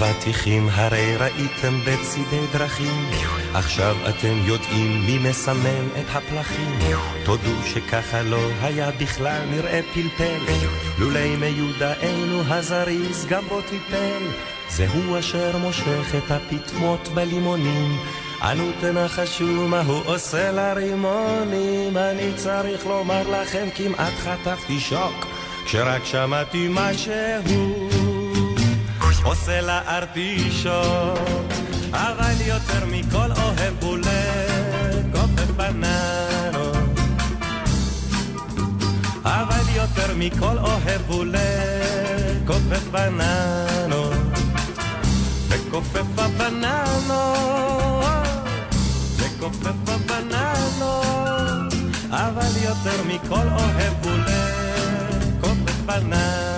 אבטיחים 0.02 0.70
הרי 0.72 1.16
ראיתם 1.18 1.80
בצידי 1.86 2.40
דרכים, 2.54 3.10
עכשיו 3.54 3.96
אתם 4.10 4.38
יודעים 4.46 5.06
מי 5.06 5.30
מסמן 5.30 5.88
את 6.00 6.06
הפלחים. 6.14 6.80
תודו 7.26 7.64
שככה 7.66 8.22
לא 8.22 8.50
היה 8.62 8.92
בכלל 8.92 9.42
נראה 9.52 9.80
פלפל, 9.94 10.40
לולי 11.00 11.36
מיודענו 11.36 12.42
הזריז 12.48 13.26
גם 13.30 13.44
בו 13.48 13.62
טיפל. 13.62 14.24
זהו 14.70 15.20
אשר 15.20 15.58
מושך 15.58 16.16
את 16.18 16.32
הפטמות 16.32 17.08
בלימונים, 17.08 17.98
אנו 18.42 18.72
תנחשו 18.82 19.68
מה 19.68 19.82
הוא 19.82 20.02
עושה 20.06 20.52
לרימונים. 20.52 21.98
אני 21.98 22.34
צריך 22.36 22.86
לומר 22.86 23.42
לכם 23.42 23.68
כמעט 23.76 24.14
חטפתי 24.24 24.80
שוק, 24.80 25.26
כשרק 25.66 26.06
שמעתי 26.06 26.68
מה 26.68 26.94
שהוא. 26.94 27.79
עושה 29.24 29.62
לארטישות, 29.62 31.20
אבל 31.92 32.42
יותר 32.46 32.86
מכל 32.86 33.32
אוהב 33.32 33.84
הוא 33.84 33.98
לקופף 33.98 35.52
בננות. 35.56 36.78
אבל 39.24 39.70
יותר 39.76 40.16
מכל 40.16 40.58
אוהב 40.58 41.02
הוא 41.08 41.26
לקופף 41.26 42.88
בננות. 42.92 44.14
לקופף 45.70 46.20
הבננות, 46.20 48.06
לקופף 49.20 49.90
הבננות, 49.90 51.74
אבל 52.10 52.52
יותר 52.64 53.04
מכל 53.08 53.48
אוהב 53.52 53.94
הוא 54.04 54.18
לקופף 54.18 55.82
בננות. 55.86 56.49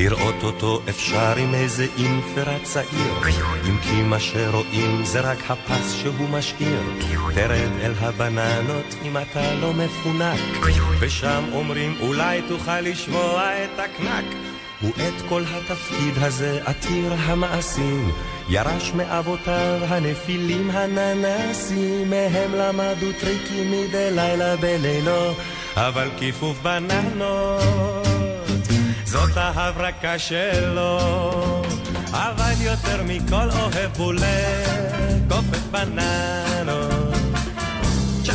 לראות 0.00 0.42
אותו 0.42 0.80
אפשר 0.88 1.34
עם 1.36 1.54
איזה 1.54 1.86
אינפרה 1.98 2.58
צעיר, 2.62 3.14
אם 3.68 3.78
כי 3.82 4.02
מה 4.02 4.20
שרואים 4.20 5.04
זה 5.04 5.20
רק 5.20 5.38
הפס 5.50 5.92
שהוא 5.92 6.28
משאיר. 6.30 6.80
תרד 7.34 7.70
אל 7.80 7.92
הבננות 7.98 8.94
אם 9.04 9.16
אתה 9.16 9.54
לא 9.54 9.72
מפונק, 9.72 10.40
ושם 11.00 11.44
אומרים 11.52 11.94
אולי 12.00 12.42
תוכל 12.48 12.80
לשמוע 12.80 13.64
את 13.64 13.78
הקנק. 13.78 14.24
ואת 14.82 15.14
כל 15.28 15.42
התפקיד 15.46 16.14
הזה 16.16 16.60
עתיר 16.64 17.12
המעשים, 17.18 18.10
ירש 18.52 18.92
מאבותיו 18.92 19.78
הנפילים 19.88 20.70
הננסים, 20.70 22.10
מהם 22.10 22.54
למדו 22.54 23.06
טריקים 23.20 23.70
מדי 23.70 24.10
לילה 24.10 24.56
בלילו, 24.56 25.32
אבל 25.76 26.08
כיפוף 26.18 26.58
בננות, 26.62 28.08
זאת 29.04 29.36
ההברקה 29.36 30.18
שלו, 30.18 31.00
אבל 32.12 32.52
יותר 32.60 33.02
מכל 33.06 33.50
אוהב 33.50 33.96
הוא 33.96 34.12
לקופת 34.14 35.62
בננות. 35.70 37.14
צ'ה, 38.24 38.32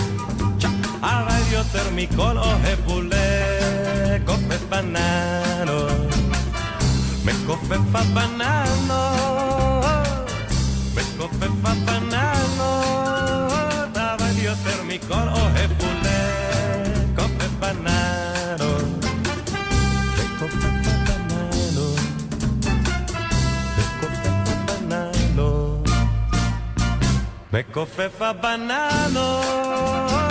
צ'ה, 0.60 0.68
אבל 1.02 1.42
יותר 1.52 1.90
מכל 1.96 2.38
אוהב 2.38 2.80
הוא 2.86 3.04
לקופת 3.04 4.62
בננות. 4.70 6.16
מכופף 7.26 7.96
הבננות, 7.96 9.65
כופפה 11.26 11.74
בננות, 11.86 12.74
אבל 13.98 14.38
יותר 14.38 14.84
מכל 14.84 15.28
אוהב 15.32 15.72
בולט, 15.74 17.06
כופף 17.16 17.52
בננות. 17.60 19.06
וכופף 20.18 20.66
בננות, 21.08 22.00
וכופף 23.78 24.48
בננות, 24.68 25.90
וכופף 27.54 28.22
בננות. 28.42 30.25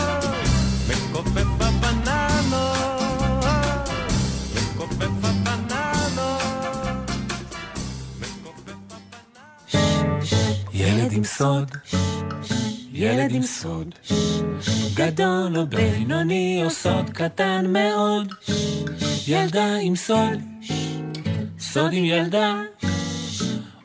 עם 11.17 11.25
סוד, 11.25 11.71
ילד 12.93 13.35
עם 13.35 13.43
סוד, 13.43 13.95
גדול 14.95 15.57
או 15.57 15.67
בינוני 15.67 16.61
או 16.65 16.71
סוד 16.71 17.11
קטן 17.11 17.73
מאוד, 17.73 18.35
ילדה 19.29 19.77
עם 19.83 19.97
סוד, 19.97 20.39
סוד 21.59 21.93
עם 21.93 22.05
ילדה, 22.05 22.61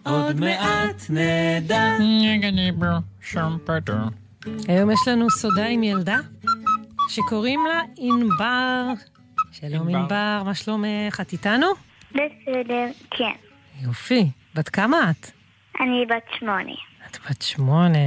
עוד 0.04 0.40
מעט 0.40 1.06
נדע. 1.10 1.98
היום 4.68 4.92
יש 4.92 5.08
לנו 5.08 5.30
סודה 5.30 5.66
עם 5.66 5.84
ילדה 5.84 6.18
שקוראים 7.10 7.60
לה 7.66 7.82
ענבר. 7.98 8.86
שלום 9.52 9.96
ענבר. 9.96 10.42
מה 10.46 10.56
שלומך? 10.56 11.22
את 11.22 11.34
איתנו? 11.34 11.68
בסדר, 12.12 12.86
כן. 13.12 13.34
יופי. 13.82 14.30
בת 14.56 14.70
כמה 14.70 15.12
את? 15.12 15.32
אני 15.80 16.06
בת 16.06 16.40
שמונה. 16.40 16.88
את 17.12 17.18
בת 17.30 17.42
שמונה. 17.42 18.00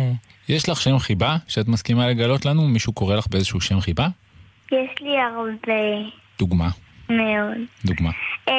יש 0.49 0.69
לך 0.69 0.81
שם 0.81 0.99
חיבה 0.99 1.37
שאת 1.49 1.69
מסכימה 1.69 2.09
לגלות 2.09 2.45
לנו? 2.45 2.69
מישהו 2.69 2.93
קורא 2.93 3.17
לך 3.17 3.27
באיזשהו 3.31 3.61
שם 3.61 3.81
חיבה? 3.81 4.09
יש 4.73 4.91
לי 5.01 5.19
הרבה 5.19 5.83
דוגמה, 6.39 6.69
מאוד. 7.09 7.59
דוגמה. 7.85 8.11
אה, 8.49 8.55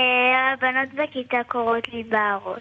הבנות 0.53 0.89
בכיתה 0.93 1.37
קוראות 1.47 1.87
לי 1.93 2.03
ברוס. 2.03 2.59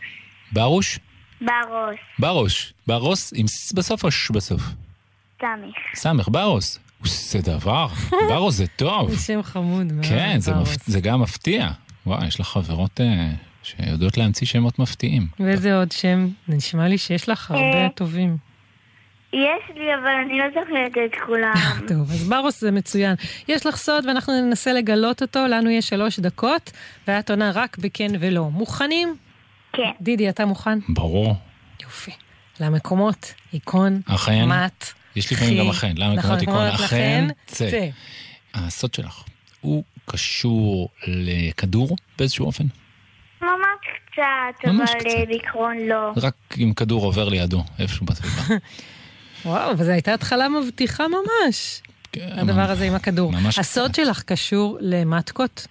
ברוש? 0.52 0.98
ברוס, 1.40 1.98
ברוש. 2.18 2.72
ברוס 2.86 3.32
עם 3.36 3.46
ס 3.46 3.72
בסוף 3.72 4.04
או 4.04 4.10
ש 4.10 4.30
בסוף? 4.30 4.62
סמיך. 5.40 5.76
סמך, 5.94 6.28
ברוס. 6.28 6.78
זה 7.04 7.38
דבר, 7.42 7.86
ברוס 8.28 8.54
זה 8.54 8.66
טוב. 8.66 9.10
זה 9.10 9.16
שם 9.16 9.42
חמוד 9.42 9.92
מאוד. 9.92 10.06
כן, 10.06 10.36
זה. 10.38 10.54
מפ... 10.54 10.68
זה 10.86 11.00
גם 11.00 11.22
מפתיע. 11.22 11.68
וואי, 12.06 12.26
יש 12.26 12.40
לך 12.40 12.46
חברות 12.46 13.00
אה, 13.00 13.28
שיודעות 13.62 14.18
להמציא 14.18 14.46
שמות 14.46 14.78
מפתיעים. 14.78 15.26
ואיזה 15.40 15.76
עוד 15.76 15.92
שם? 15.92 16.28
נשמע 16.48 16.88
לי 16.88 16.98
שיש 16.98 17.28
לך 17.28 17.50
הרבה 17.50 17.84
אה. 17.84 17.88
טובים. 17.94 18.36
יש 19.32 19.76
לי, 19.76 19.94
אבל 19.94 20.10
אני 20.26 20.38
לא 20.38 20.44
זוכרת 20.48 20.92
את 21.06 21.18
כולם. 21.26 21.52
טוב, 21.88 22.10
אז 22.10 22.28
ברוס 22.28 22.60
זה 22.60 22.70
מצוין. 22.70 23.14
יש 23.48 23.66
לך 23.66 23.76
סוד 23.76 24.06
ואנחנו 24.06 24.40
ננסה 24.40 24.72
לגלות 24.72 25.22
אותו, 25.22 25.46
לנו 25.46 25.70
יש 25.70 25.88
שלוש 25.88 26.20
דקות, 26.20 26.70
ואת 27.08 27.30
עונה 27.30 27.50
רק 27.54 27.78
בכן 27.78 28.10
ולא. 28.20 28.50
מוכנים? 28.50 29.16
כן. 29.72 29.90
דידי, 30.00 30.28
אתה 30.28 30.46
מוכן? 30.46 30.78
ברור. 30.88 31.34
יופי. 31.82 32.10
למקומות, 32.60 33.34
עיקון, 33.52 34.00
אכן. 34.06 34.48
מת, 34.48 34.92
יש 35.16 35.32
לפעמים. 35.32 35.58
גם 35.58 35.70
אכן. 35.70 35.92
למה 35.96 36.14
נכון, 36.14 36.30
מקומות 36.30 36.40
עיקרון? 36.40 36.68
מקומות 36.68 36.80
אכן. 36.80 37.28
צא. 37.46 37.88
הסוד 38.54 38.94
שלך, 38.94 39.24
הוא 39.60 39.84
קשור 40.04 40.88
לכדור 41.06 41.96
באיזשהו 42.18 42.46
אופן? 42.46 42.64
ממש 43.42 44.00
קצת, 44.06 44.68
ממש 44.68 44.90
אבל 44.90 45.00
קצת. 45.00 45.06
אה, 45.06 45.26
בעיקרון 45.26 45.76
לא. 45.78 46.12
רק 46.22 46.34
אם 46.58 46.72
כדור 46.74 47.04
עובר 47.04 47.28
לידו, 47.28 47.64
איפשהו 47.78 48.06
בסביבה. 48.06 48.42
וואו, 49.44 49.78
וזו 49.78 49.90
הייתה 49.90 50.14
התחלה 50.14 50.48
מבטיחה 50.48 51.04
ממש, 51.08 51.82
כן, 52.12 52.38
הדבר 52.38 52.70
הזה 52.70 52.84
עם 52.84 52.94
הכדור. 52.94 53.32
ממש 53.32 53.58
הסוד 53.58 53.90
קצת. 53.92 54.04
שלך 54.04 54.22
קשור 54.22 54.78
למטקות? 54.80 55.66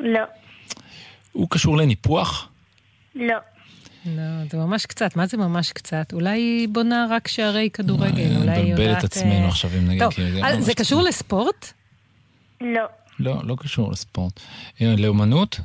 לא. 0.00 0.20
הוא 1.32 1.46
קשור 1.50 1.76
לניפוח? 1.76 2.48
לא. 3.14 3.36
לא, 4.06 4.22
זה 4.50 4.58
ממש 4.58 4.86
קצת. 4.86 5.16
מה 5.16 5.26
זה 5.26 5.36
ממש 5.36 5.72
קצת? 5.72 6.12
אולי 6.12 6.30
היא 6.30 6.68
בונה 6.68 7.06
רק 7.10 7.28
שערי 7.28 7.70
כדורגל, 7.72 8.36
אולי 8.36 8.50
היא 8.50 8.60
יודעת... 8.60 8.64
נבלבל 8.64 8.92
את 8.92 9.04
עצמנו 9.04 9.32
אה, 9.32 9.48
עכשיו 9.48 9.70
אם 9.78 9.88
נגיד, 9.88 10.02
טוב, 10.02 10.12
זה 10.14 10.40
אה, 10.44 10.56
ממש. 10.56 10.70
קשור 10.70 11.02
לספורט? 11.02 11.72
לא. 12.60 12.84
לא, 13.18 13.40
לא 13.44 13.56
קשור 13.58 13.92
לספורט. 13.92 14.40
אה, 14.80 14.94
לאומנות? 14.98 15.60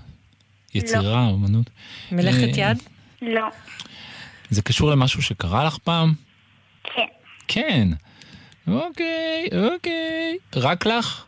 יצירה, 0.76 1.28
אומנות? 1.28 1.70
מלאכת 2.12 2.58
אה, 2.58 2.64
יד? 2.64 2.84
לא. 3.22 3.48
זה 4.50 4.62
קשור 4.62 4.92
למשהו 4.92 5.22
שקרה 5.22 5.64
לך 5.64 5.78
פעם? 5.78 6.14
כן. 6.84 7.06
כן. 7.48 7.88
אוקיי, 8.68 9.48
אוקיי. 9.74 10.38
רק 10.56 10.86
לך? 10.86 11.26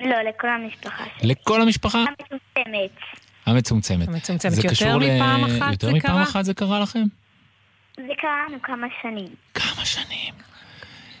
לא, 0.00 0.16
לכל 0.28 0.48
המשפחה 0.48 1.04
שלי. 1.18 1.28
לכל 1.30 1.62
המשפחה? 1.62 1.98
המצומצמת. 1.98 2.90
המצומצמת. 3.46 4.08
המצומצמת. 4.08 4.64
יותר 4.64 4.98
מפעם 4.98 5.44
אחת 5.44 5.72
יותר 5.72 5.86
זה 5.86 5.92
מפעם 5.92 6.12
קרה? 6.12 6.22
אחת 6.22 6.44
זה 6.44 6.54
קרה 6.54 6.80
לכם? 6.80 7.02
זה 7.96 8.12
קרה 8.18 8.46
לנו 8.48 8.62
כמה 8.62 8.86
שנים. 9.02 9.28
כמה 9.54 9.84
שנים. 9.84 10.34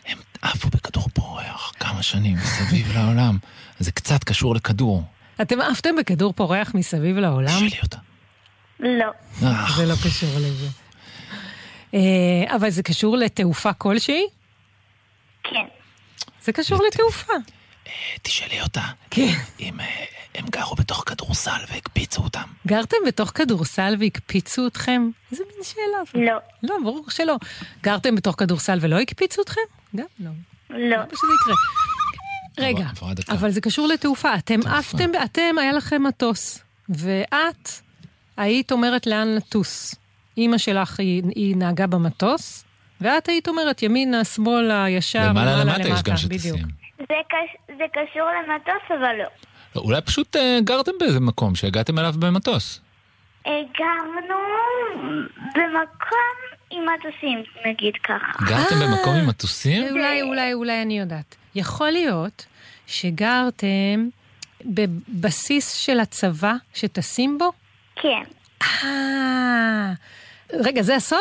הם 0.06 0.18
עפו 0.42 0.68
בכדור 0.68 1.08
פורח, 1.14 1.72
כמה 1.80 2.02
שנים, 2.02 2.36
מסביב 2.36 2.92
לעולם. 2.96 3.38
זה 3.78 3.92
קצת 3.92 4.24
קשור 4.24 4.54
לכדור. 4.54 5.02
אתם 5.42 5.60
עפתם 5.60 5.96
בכדור 5.96 6.32
פורח 6.32 6.74
מסביב 6.74 7.16
לעולם? 7.18 7.48
שלי 7.58 7.78
אותה. 7.82 7.98
לא. 8.80 9.10
אך, 9.44 9.76
זה 9.76 9.86
לא 9.86 9.94
קשור 9.94 10.30
לזה. 10.36 10.66
אה, 11.94 12.56
אבל 12.56 12.70
זה 12.70 12.82
קשור 12.82 13.16
לתעופה 13.16 13.72
כלשהי? 13.72 14.26
כן. 15.42 15.64
זה 16.42 16.52
קשור 16.52 16.82
לתעופה. 16.86 17.32
תשאלי 18.22 18.62
אותה 18.62 18.82
כן. 19.10 19.34
אם 19.60 19.80
אה, 19.80 19.86
הם 20.34 20.44
גרו 20.50 20.74
בתוך 20.74 21.02
כדורסל 21.06 21.60
והקפיצו 21.72 22.22
אותם. 22.22 22.42
גרתם 22.66 22.96
בתוך 23.06 23.32
כדורסל 23.34 23.94
והקפיצו 24.00 24.66
אתכם? 24.66 25.10
איזה 25.32 25.44
מין 25.54 25.64
שאלה. 25.64 26.24
לא. 26.32 26.38
לא, 26.62 26.76
ברור 26.84 27.10
שלא. 27.10 27.36
גרתם 27.82 28.14
בתוך 28.14 28.34
כדורסל 28.38 28.78
ולא 28.80 29.00
הקפיצו 29.00 29.42
אתכם? 29.42 29.60
גם 29.96 30.06
לא. 30.20 30.30
לא. 30.70 30.96
למה 30.96 31.04
שזה 31.06 31.32
יקרה? 31.42 31.54
רגע, 32.60 32.78
עברה- 32.78 32.90
עברה 32.90 33.14
דקה. 33.14 33.32
אבל 33.32 33.50
זה 33.50 33.60
קשור 33.60 33.86
לתעופה. 33.88 34.34
אתם. 34.34 34.60
עפתם, 34.66 35.10
אתם, 35.24 35.58
היה 35.60 35.72
לכם 35.72 36.02
מטוס, 36.02 36.64
ואת 36.88 37.68
היית 38.36 38.72
אומרת 38.72 39.06
לאן 39.06 39.34
לטוס. 39.34 39.94
אימא 40.36 40.58
שלך 40.58 41.00
היא, 41.00 41.22
היא 41.34 41.56
נהגה 41.56 41.86
במטוס, 41.86 42.64
ואת 43.00 43.28
היית 43.28 43.48
אומרת 43.48 43.82
ימינה, 43.82 44.24
שמאלה, 44.24 44.84
ישר, 44.88 45.28
למעלה 45.28 45.64
למטה 45.64 45.88
יש 45.88 46.02
גם. 46.02 46.16
שטסים. 46.16 46.54
זה, 46.98 47.04
קש... 47.28 47.56
זה 47.78 47.84
קשור 47.92 48.26
למטוס, 48.48 48.82
אבל 48.98 49.16
לא. 49.18 49.24
לא, 49.76 49.80
אולי 49.80 50.00
פשוט 50.00 50.36
אה, 50.36 50.58
גרתם 50.64 50.92
באיזה 51.00 51.20
מקום 51.20 51.54
שהגעתם 51.54 51.98
אליו 51.98 52.14
במטוס. 52.18 52.80
הגרנו 53.46 54.34
במקום 55.54 56.36
עם 56.76 56.86
מטוסים, 56.98 57.42
נגיד 57.66 57.94
ככה. 58.04 58.44
גרתם 58.46 58.82
אה. 58.82 58.86
במקום 58.86 59.14
עם 59.14 59.26
מטוסים? 59.26 59.82
אולי, 59.90 60.22
אולי, 60.22 60.52
אולי 60.52 60.82
אני 60.82 60.98
יודעת. 60.98 61.36
יכול 61.54 61.90
להיות 61.90 62.46
שגרתם 62.86 64.08
בבסיס 64.64 65.74
של 65.74 66.00
הצבא 66.00 66.52
שטסים 66.74 67.38
בו? 67.38 67.52
כן. 67.96 68.22
אה... 68.62 69.92
רגע, 70.52 70.82
זה 70.82 70.96
הסוד? 70.96 71.18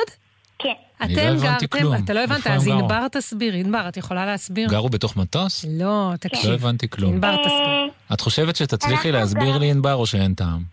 כן. 0.59 0.69
לא 1.01 1.05
אתם 1.05 1.21
הבנתי 1.21 1.65
גרתם, 1.65 1.67
כלום. 1.67 1.95
אתה 2.05 2.13
לא 2.13 2.19
הבנת, 2.19 2.47
אז? 2.47 2.67
ענבר 2.67 3.07
תסביר. 3.07 3.53
ענבר, 3.53 3.87
את 3.87 3.97
יכולה 3.97 4.25
להסביר? 4.25 4.69
גרו 4.69 4.89
בתוך 4.89 5.17
מטוס? 5.17 5.65
לא, 5.69 6.09
לא 6.11 6.15
תקשיב. 6.19 6.51
הבנתי 6.51 6.89
כלום. 6.89 7.13
ענבר 7.13 7.35
תסביר. 7.35 7.51
אה, 7.51 8.13
את 8.13 8.21
חושבת 8.21 8.55
שתצליחי 8.55 9.11
להסביר 9.11 9.57
לי 9.57 9.71
ענבר 9.71 9.93
או 9.93 10.05
שאין 10.05 10.33
טעם? 10.33 10.63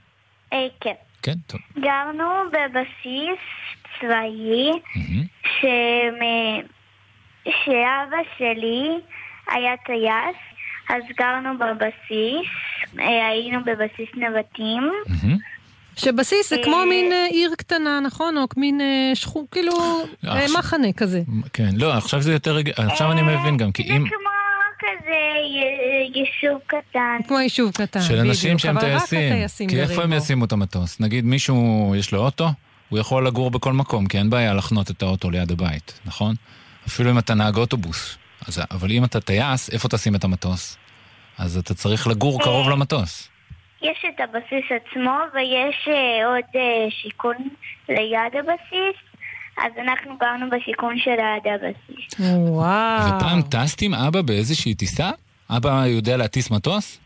כן. 0.81 0.95
כן, 1.23 1.35
טוב. 1.47 1.61
גרנו 1.79 2.25
בבסיס 2.53 3.41
צבאי, 4.01 4.71
מהמם. 4.97 5.25
שמ- 5.61 6.67
שאבא 7.65 8.17
שלי 8.39 8.89
היה 9.51 9.73
טייס, 9.87 10.37
אז 10.89 11.03
גרנו 11.19 11.59
בבסיס, 11.59 12.49
אה, 13.01 13.27
היינו 13.27 13.61
בבסיס 13.65 14.09
נבטים. 14.15 14.93
מהמם. 15.07 15.37
שבסיס 15.97 16.51
זה 16.51 16.57
כמו 16.65 16.81
אה, 16.81 16.85
מין 16.87 17.13
אה, 17.13 17.27
עיר 17.31 17.51
קטנה, 17.59 18.01
נכון? 18.01 18.37
או 18.39 18.45
מין 18.57 18.81
שכו, 19.15 19.47
כאילו, 19.51 19.73
מחנה 20.59 20.93
כזה. 20.97 21.21
כן, 21.53 21.69
לא, 21.77 21.93
עכשיו 21.93 22.21
זה 22.23 22.33
יותר... 22.33 22.57
עכשיו 22.77 23.13
אני 23.13 23.23
מבין 23.23 23.57
גם, 23.57 23.73
כי 23.73 23.83
זה 23.89 23.93
אם... 23.95 24.05
כמו 24.09 24.17
כזה 24.79 25.17
יישוב 26.15 26.61
קטן. 26.67 27.19
כמו 27.29 27.41
יישוב 27.41 27.73
קטן, 27.73 28.01
של 28.01 28.19
אנשים 28.19 28.59
שהם 28.59 28.81
טייסים. 28.81 29.69
כי 29.69 29.81
איפה 29.81 30.03
הם. 30.03 30.13
ישימו 30.13 30.45
את 30.45 30.53
המטוס? 30.53 31.01
נגיד 31.01 31.25
מישהו, 31.25 31.93
יש 31.99 32.13
לו 32.13 32.19
אוטו, 32.21 32.49
הוא 32.91 32.99
יכול 32.99 33.27
לגור 33.27 33.51
בכל 33.51 33.73
מקום, 33.73 34.07
כי 34.07 34.19
אין 34.19 34.31
בעיה 34.31 34.55
לחנות 34.55 34.91
את 34.91 35.03
האוטו 35.03 35.31
ליד 35.31 35.53
הבית, 35.53 36.01
נכון? 36.05 36.35
אפילו 36.87 37.11
אם 37.11 37.19
אתה 37.19 37.35
נהג 37.35 37.57
אוטובוס. 37.57 38.19
אז, 38.49 38.63
אבל 38.71 38.91
אם 38.91 39.05
אתה 39.05 39.21
טייס, 39.21 39.71
איפה 39.71 39.89
תשים 39.89 40.15
את 40.15 40.25
המטוס? 40.25 40.77
אז 41.39 41.57
אתה 41.57 41.75
צריך 41.75 42.07
לגור 42.07 42.43
קרוב 42.43 42.71
למטוס. 42.71 43.29
יש 43.83 44.05
את 44.09 44.21
הבסיס 44.21 44.65
עצמו 44.71 45.19
ויש 45.35 45.89
אה, 45.89 46.27
עוד 46.27 46.45
אה, 46.57 46.91
שיכון 46.91 47.37
ליד 47.89 48.37
הבסיס, 48.39 49.01
אז 49.59 49.73
אנחנו 49.83 50.19
גרנו 50.19 50.51
בשיכון 50.51 50.99
שליד 50.99 51.55
הבסיס. 51.55 52.21
וואו. 52.21 53.17
ופעם 53.17 53.43
טסת 53.43 53.83
עם 53.83 53.95
אבא 53.95 54.23
באיזושהי 54.23 54.75
טיסה? 54.75 55.11
אבא 55.51 55.87
יודע 55.87 56.17
להטיס 56.17 56.51
מטוס? 56.51 57.01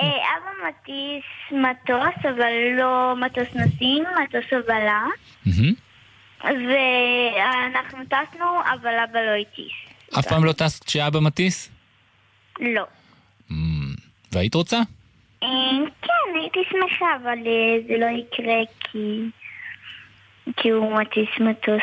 אה, 0.00 0.36
אבא 0.36 0.68
מטיס 0.68 1.24
מטוס, 1.52 2.26
אבל 2.34 2.52
לא 2.78 3.14
מטוס 3.16 3.48
נוסעים, 3.54 4.04
מטוס 4.22 4.44
הובלה. 4.52 5.06
ואנחנו 6.44 7.98
טסנו, 8.04 8.46
אבל 8.72 8.94
אבא 9.04 9.20
לא 9.20 9.30
הטיס. 9.40 9.72
אף 10.18 10.26
פעם 10.26 10.44
לא 10.44 10.52
טסת 10.52 10.84
כשאבא 10.84 11.20
מטיס? 11.20 11.70
לא. 12.60 12.86
והיית 14.32 14.54
רוצה? 14.54 14.76
אה, 15.42 15.48
כן, 16.02 16.38
הייתי 16.40 16.60
שמחה, 16.70 17.06
אבל 17.22 17.38
אה, 17.46 17.78
זה 17.88 17.94
לא 17.98 18.06
יקרה 18.06 18.62
כי... 18.80 19.20
כי 20.56 20.68
הוא 20.68 21.00
מטיס 21.00 21.28
מטוס 21.40 21.82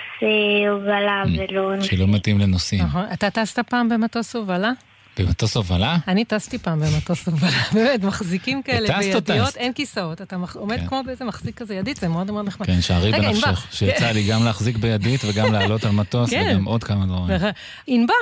הובלה 0.69 1.23
ולא... 1.37 1.81
שלא 1.81 2.05
מתאים 2.07 2.39
לנוסעים. 2.39 2.83
נכון. 2.83 3.05
אתה 3.13 3.29
טסת 3.29 3.59
פעם 3.69 3.89
במטוס 3.89 4.35
הובלה? 4.35 4.71
במטוס 5.19 5.57
הובלה? 5.57 5.97
אני 6.07 6.25
טסתי 6.25 6.57
פעם 6.57 6.79
במטוס 6.79 7.27
הובלה, 7.27 7.49
באמת, 7.73 8.03
מחזיקים 8.03 8.61
כאלה 8.61 8.97
בידיות? 8.97 9.57
אין 9.57 9.73
כיסאות, 9.73 10.21
אתה 10.21 10.35
עומד 10.55 10.79
כן. 10.79 10.87
כמו 10.87 11.03
באיזה 11.05 11.25
מחזיק 11.25 11.55
כזה 11.55 11.75
ידית, 11.75 11.97
זה 11.97 12.07
מאוד 12.07 12.31
מאוד 12.31 12.45
נחמד. 12.45 12.67
כן, 12.67 12.81
שערי. 12.81 13.11
בנפשך, 13.11 13.67
שיצא 13.71 14.11
לי 14.11 14.27
גם 14.31 14.45
להחזיק 14.45 14.77
בידית 14.77 15.21
וגם 15.25 15.53
לעלות 15.53 15.83
על 15.83 15.91
מטוס 15.91 16.29
כן. 16.29 16.47
וגם 16.51 16.65
עוד 16.65 16.83
כמה 16.83 17.05
דברים. 17.05 17.39
ענבר, 17.87 18.13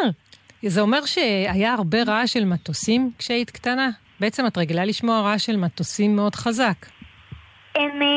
זה 0.64 0.82
אומר 0.82 1.06
שהיה 1.06 1.74
הרבה 1.74 2.04
רעש 2.04 2.34
של 2.34 2.46
מטוסים 2.46 3.12
כשהיית 3.18 3.50
קטנה? 3.50 3.90
בעצם 4.20 4.48
את 4.48 4.58
רגילה 4.58 4.86
לשמוע 4.86 5.22
רעש 5.22 5.46
של 5.46 5.58
מטוסים 5.58 6.16
מאוד 6.16 6.36
חזק. 6.36 6.86
הם, 7.76 8.02
אה, 8.02 8.08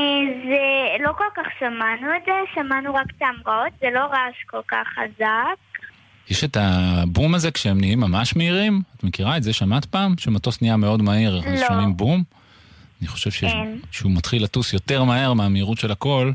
זה... 0.44 1.04
לא 1.04 1.12
כל 1.12 1.24
כך 1.36 1.46
שמענו 1.58 2.16
את 2.16 2.22
זה, 2.26 2.32
שמענו 2.54 2.94
רק 2.94 3.06
את 3.16 3.22
ההמראות, 3.22 3.72
זה 3.80 3.86
לא 3.94 4.00
רעש 4.00 4.36
כל 4.50 4.60
כך 4.68 4.86
חזק. 4.94 5.67
יש 6.30 6.44
את 6.44 6.56
הבום 6.60 7.34
הזה 7.34 7.50
כשהם 7.50 7.80
נהיים 7.80 8.00
ממש 8.00 8.36
מהירים? 8.36 8.82
את 8.96 9.04
מכירה 9.04 9.36
את 9.36 9.42
זה? 9.42 9.52
שמעת 9.52 9.84
פעם? 9.84 10.14
שמטוס 10.18 10.62
נהיה 10.62 10.76
מאוד 10.76 11.02
מהיר, 11.02 11.38
אז 11.38 11.60
לא. 11.60 11.68
שומעים 11.68 11.96
בום? 11.96 12.22
אני 13.00 13.08
חושב 13.08 13.30
שיש-. 13.30 13.52
שהוא 13.90 14.12
מתחיל 14.12 14.44
לטוס 14.44 14.72
יותר 14.72 15.04
מהר 15.04 15.32
מהמהירות 15.32 15.78
של 15.78 15.92
הכל, 15.92 16.32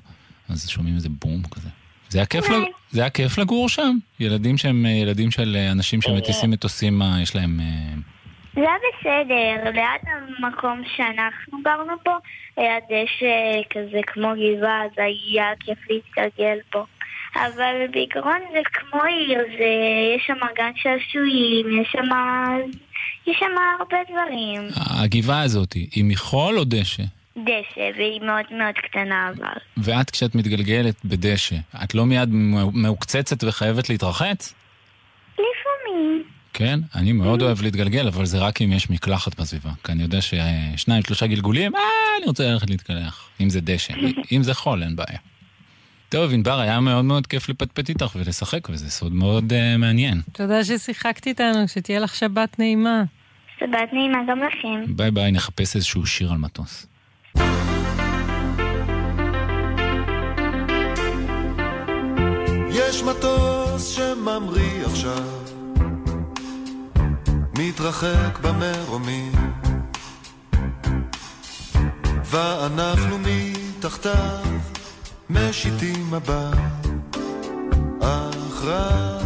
אז 0.49 0.69
שומעים 0.69 0.95
איזה 0.95 1.09
בום 1.09 1.41
כזה. 1.51 1.69
זה 2.09 2.19
היה 2.19 2.25
כיף. 2.25 2.49
לג... 2.49 2.63
זה 2.91 3.01
היה 3.01 3.09
כיף 3.09 3.37
לגור 3.37 3.69
שם? 3.69 3.97
ילדים 4.19 4.57
שהם 4.57 4.85
אה, 4.85 4.91
ילדים 4.91 5.31
של 5.31 5.55
אה, 5.55 5.71
אנשים 5.71 6.01
שמטיסים 6.01 6.51
מטוסים, 6.51 6.99
מה, 6.99 7.17
יש 7.21 7.35
להם... 7.35 7.59
אה, 7.59 7.95
זה 8.55 8.61
היה 8.61 8.75
בסדר, 8.99 9.71
ליד 9.71 10.01
המקום 10.39 10.81
שאנחנו 10.95 11.57
גרנו 11.63 11.93
בו, 12.05 12.11
היה 12.57 12.75
דשא 12.79 13.61
כזה 13.69 13.99
כמו 14.07 14.27
גבעה, 14.27 14.85
אז 14.85 14.91
היה 14.97 15.45
כיף 15.59 15.77
להתגלגל 15.89 16.57
בו. 16.73 16.85
אבל 17.35 17.75
בעיקרון 17.91 18.39
זה 18.51 18.59
כמו 18.73 19.03
עיר, 19.03 19.39
זה, 19.57 19.69
יש 20.17 20.23
שם 20.27 20.39
גן 20.57 20.71
שעשועים, 20.75 21.81
יש 21.81 21.87
שם, 21.91 22.09
יש 23.27 23.37
שם 23.39 23.51
הרבה 23.79 23.97
דברים. 24.09 24.61
הגבעה 24.75 25.41
הזאת, 25.41 25.73
היא 25.73 26.05
מחול 26.05 26.59
או 26.59 26.63
דשא? 26.63 27.03
דשא, 27.37 27.89
והיא 27.97 28.21
מאוד 28.21 28.45
מאוד 28.51 28.75
קטנה 28.75 29.29
אבל. 29.29 29.57
ואת 29.77 30.09
כשאת 30.09 30.35
מתגלגלת 30.35 30.95
בדשא, 31.05 31.55
את 31.83 31.95
לא 31.95 32.05
מיד 32.05 32.29
מעוקצצת 32.73 33.43
וחייבת 33.43 33.89
להתרחץ? 33.89 34.53
לפעמים. 35.33 36.23
כן, 36.53 36.79
אני 36.95 37.11
מאוד 37.11 37.41
אוהב 37.41 37.61
להתגלגל, 37.61 38.07
אבל 38.07 38.25
זה 38.25 38.39
רק 38.39 38.61
אם 38.61 38.71
יש 38.71 38.89
מקלחת 38.89 39.39
בסביבה. 39.39 39.69
כי 39.83 39.91
אני 39.91 40.03
יודע 40.03 40.19
ששניים, 40.21 41.03
שלושה 41.03 41.27
גלגולים, 41.27 41.75
אה, 41.75 41.81
אני 42.17 42.25
רוצה 42.25 42.43
ללכת 42.43 42.69
להתקלח. 42.69 43.29
אם 43.41 43.49
זה 43.49 43.61
דשא. 43.61 43.93
אם 44.35 44.43
זה 44.43 44.53
חול, 44.53 44.83
אין 44.83 44.95
בעיה. 44.95 45.19
טוב, 46.13 46.33
ענבר, 46.33 46.59
היה 46.59 46.79
מאוד 46.79 47.05
מאוד 47.05 47.27
כיף 47.27 47.49
לפטפט 47.49 47.89
איתך 47.89 48.15
ולשחק, 48.15 48.69
וזה 48.69 48.89
סוד 48.91 49.13
מאוד 49.13 49.51
uh, 49.51 49.77
מעניין. 49.77 50.21
תודה 50.31 50.63
ששיחקת 50.63 51.27
איתנו, 51.27 51.67
שתהיה 51.67 51.99
לך 51.99 52.15
שבת 52.15 52.59
נעימה. 52.59 53.03
שבת 53.59 53.93
נעימה 53.93 54.17
גם 54.29 54.39
לכם. 54.39 54.95
ביי 54.95 55.11
ביי, 55.11 55.31
נחפש 55.31 55.75
איזשהו 55.75 56.05
שיר 56.05 56.31
על 56.31 56.37
מטוס. 56.37 56.87
יש 62.69 63.03
מטוס 63.03 63.95
שממריא 63.95 64.85
עכשיו, 64.85 65.27
מתרחק 67.57 68.39
במרומים, 68.41 69.31
ואנחנו 72.25 73.17
מתחתיו 73.17 74.62
משיתים 75.33 76.11
מבט 76.11 76.87
אחריו. 78.01 79.19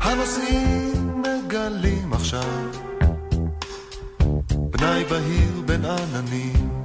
הנוסעים 0.00 1.22
מגלים 1.22 2.12
עכשיו 2.12 2.68
פנאי 4.70 5.04
בהיר 5.04 5.60
בין 5.66 5.84
עננים 5.84 6.82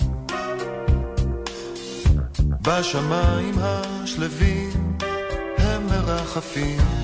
בשמיים 2.62 3.56
השלווים 3.60 4.98
הם 5.58 5.86
מרחפים 5.86 6.98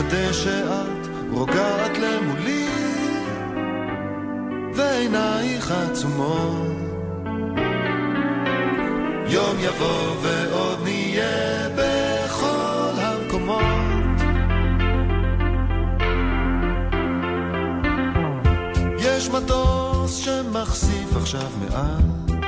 הדשא 0.00 0.64
את 0.64 1.08
רוגעת 1.30 1.98
למולי, 1.98 2.59
ועינייך 4.80 5.70
עצומות. 5.70 6.76
יום 9.26 9.56
יבוא 9.60 10.16
ועוד 10.22 10.78
נהיה 10.82 11.68
בכל 11.76 12.92
המקומות. 12.96 13.60
יש 18.98 19.28
מטוס 19.28 20.16
שמחשיף 20.16 21.16
עכשיו 21.16 21.50
מעל, 21.60 22.38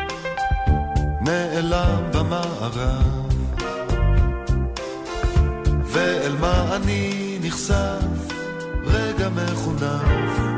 נעלם 1.21 2.03
במערב. 2.13 3.33
ואל 5.85 6.33
מה 6.41 6.77
אני 6.77 7.39
נחשף, 7.43 8.33
רגע 8.85 9.29
מחונף, 9.29 10.52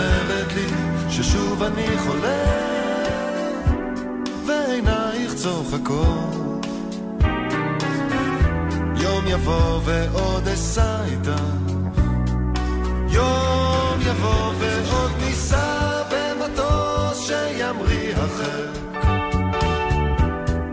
אומרת 0.00 0.52
לי 0.54 0.66
ששוב 1.10 1.62
אני 1.62 1.98
חולה, 1.98 2.44
ועינייך 4.46 5.34
צוחקות. 5.34 6.66
יום 8.96 9.24
יבוא 9.26 9.80
ועוד 9.84 10.48
אסע 10.48 11.04
איתך 11.04 11.42
יום 13.08 13.98
יבוא 14.00 14.52
ועוד 14.58 15.10
ניסע 15.24 16.02
במטוס 16.10 17.26
שימריא 17.26 18.14
אחר. 18.14 18.72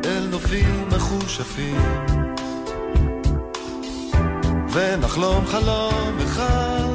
אל 0.06 0.28
נופים 0.32 0.90
מחושפים. 0.96 1.82
ונחלום 4.74 5.46
חלום 5.46 6.18
אחד 6.26 6.87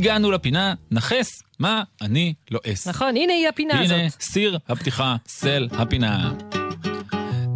הגענו 0.00 0.30
לפינה, 0.30 0.74
נחס, 0.90 1.42
מה 1.58 1.82
אני 2.02 2.34
לועס. 2.50 2.88
נכון, 2.88 3.16
הנה 3.16 3.32
היא 3.32 3.48
הפינה 3.48 3.74
הנה, 3.74 4.04
הזאת. 4.06 4.20
סיר 4.20 4.58
הפתיחה 4.68 5.16
של 5.40 5.68
הפינה. 5.72 6.32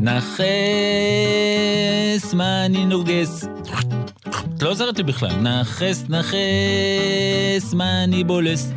נחס, 0.00 0.44
מה 2.34 2.66
אני 2.66 2.84
נוגס? 2.86 3.44
את 4.56 4.62
לא 4.62 4.70
עוזרת 4.70 4.98
לי 4.98 5.04
בכלל. 5.04 5.36
נחס, 5.36 6.04
נחס, 6.08 7.74
מה 7.74 8.04
אני 8.04 8.24
בולס? 8.24 8.70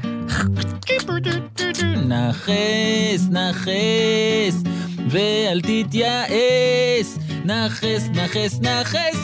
נחס, 2.08 3.30
נחס, 3.30 4.63
ואל 5.10 5.62
תתייאס. 5.62 7.17
נחס, 7.45 8.10
נחס, 8.13 8.60
נחס, 8.60 9.19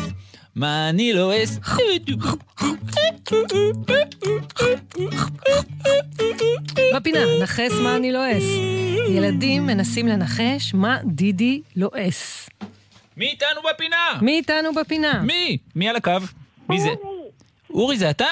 מה 0.56 0.90
אני 0.90 1.14
לועס? 1.14 1.60
בפינה, 6.96 7.20
נחש 7.44 7.72
מה 7.84 7.96
אני 7.96 8.12
לועס. 8.12 8.44
ילדים 9.10 9.66
מנסים 9.68 10.08
לנחש 10.08 10.74
מה 10.74 10.98
דידי 11.06 11.62
לועס. 11.76 12.50
מי 13.18 13.26
איתנו 13.26 13.62
בפינה? 13.74 13.98
מי 14.22 14.32
איתנו 14.32 14.74
בפינה? 14.74 15.22
מי? 15.22 15.58
מי 15.76 15.90
על 15.90 15.96
הקו? 15.96 16.12
מי 16.70 16.80
זה? 16.80 16.90
אורי, 17.70 17.98
זה 17.98 18.10
אתה? 18.10 18.26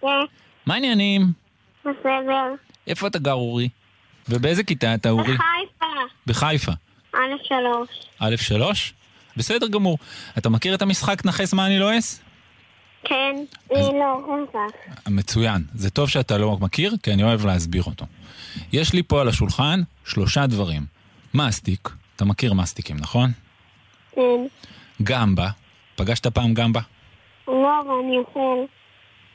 כן, 0.00 0.06
מה 0.66 0.74
העניינים? 0.74 1.22
בסדר. 1.80 2.54
איפה 2.86 3.06
אתה 3.06 3.18
גר, 3.18 3.32
אורי? 3.32 3.68
ובאיזה 4.28 4.64
כיתה 4.64 4.94
אתה, 4.94 5.10
אורי? 5.10 5.34
בחיפה. 5.34 5.86
בחיפה. 6.26 6.72
א' 7.14 7.18
שלוש. 7.42 7.88
א' 8.18 8.36
שלוש? 8.36 8.94
בסדר 9.36 9.68
גמור. 9.68 9.98
אתה 10.38 10.48
מכיר 10.48 10.74
את 10.74 10.82
המשחק 10.82 11.24
נחס 11.24 11.52
מה 11.52 11.66
אני 11.66 11.78
לועס? 11.78 12.22
כן, 13.04 13.36
אני 13.70 13.98
לא 13.98 14.20
כל 14.26 14.44
כך. 14.52 15.08
מצוין. 15.08 15.64
זה 15.74 15.90
טוב 15.90 16.08
שאתה 16.08 16.38
לא 16.38 16.56
מכיר, 16.60 16.94
כי 17.02 17.12
אני 17.12 17.22
אוהב 17.22 17.46
להסביר 17.46 17.82
אותו. 17.82 18.06
יש 18.72 18.92
לי 18.92 19.02
פה 19.02 19.20
על 19.20 19.28
השולחן 19.28 19.80
שלושה 20.04 20.46
דברים. 20.46 20.86
מסטיק, 21.34 21.88
אתה 22.16 22.24
מכיר 22.24 22.54
מסטיקים, 22.54 22.96
נכון? 22.96 23.30
כן. 24.14 24.46
גמבה, 25.02 25.48
פגשת 25.96 26.26
פעם 26.26 26.54
גמבה? 26.54 26.80
לא, 27.48 27.80
אבל 27.80 27.94
אני 28.04 28.16
אוכל. 28.18 28.64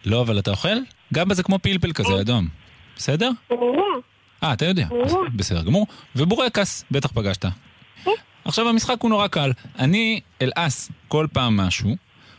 לא, 0.06 0.22
אבל 0.22 0.40
אתה 0.40 0.52
אוכל? 0.52 0.78
גמבה 1.14 1.36
זה 1.36 1.44
כמו 1.44 1.60
פלפל 1.60 1.94
כזה 1.94 2.22
אדום. 2.22 2.48
בסדר? 2.98 3.30
אני 3.52 3.60
יודע. 3.66 3.82
אה, 4.44 4.54
אתה 4.54 4.66
יודע. 4.66 4.88
בסדר 5.36 5.62
גמור. 5.62 5.88
ובורקס, 6.16 6.86
בטח 6.92 7.12
פגשת. 7.12 7.46
עכשיו 8.46 8.70
המשחק 8.70 8.96
הוא 9.02 9.10
נורא 9.10 9.28
קל. 9.28 9.52
אני 9.80 10.22
אלעס 10.42 10.92
כל 11.08 11.28
פעם 11.34 11.58
משהו, 11.58 11.96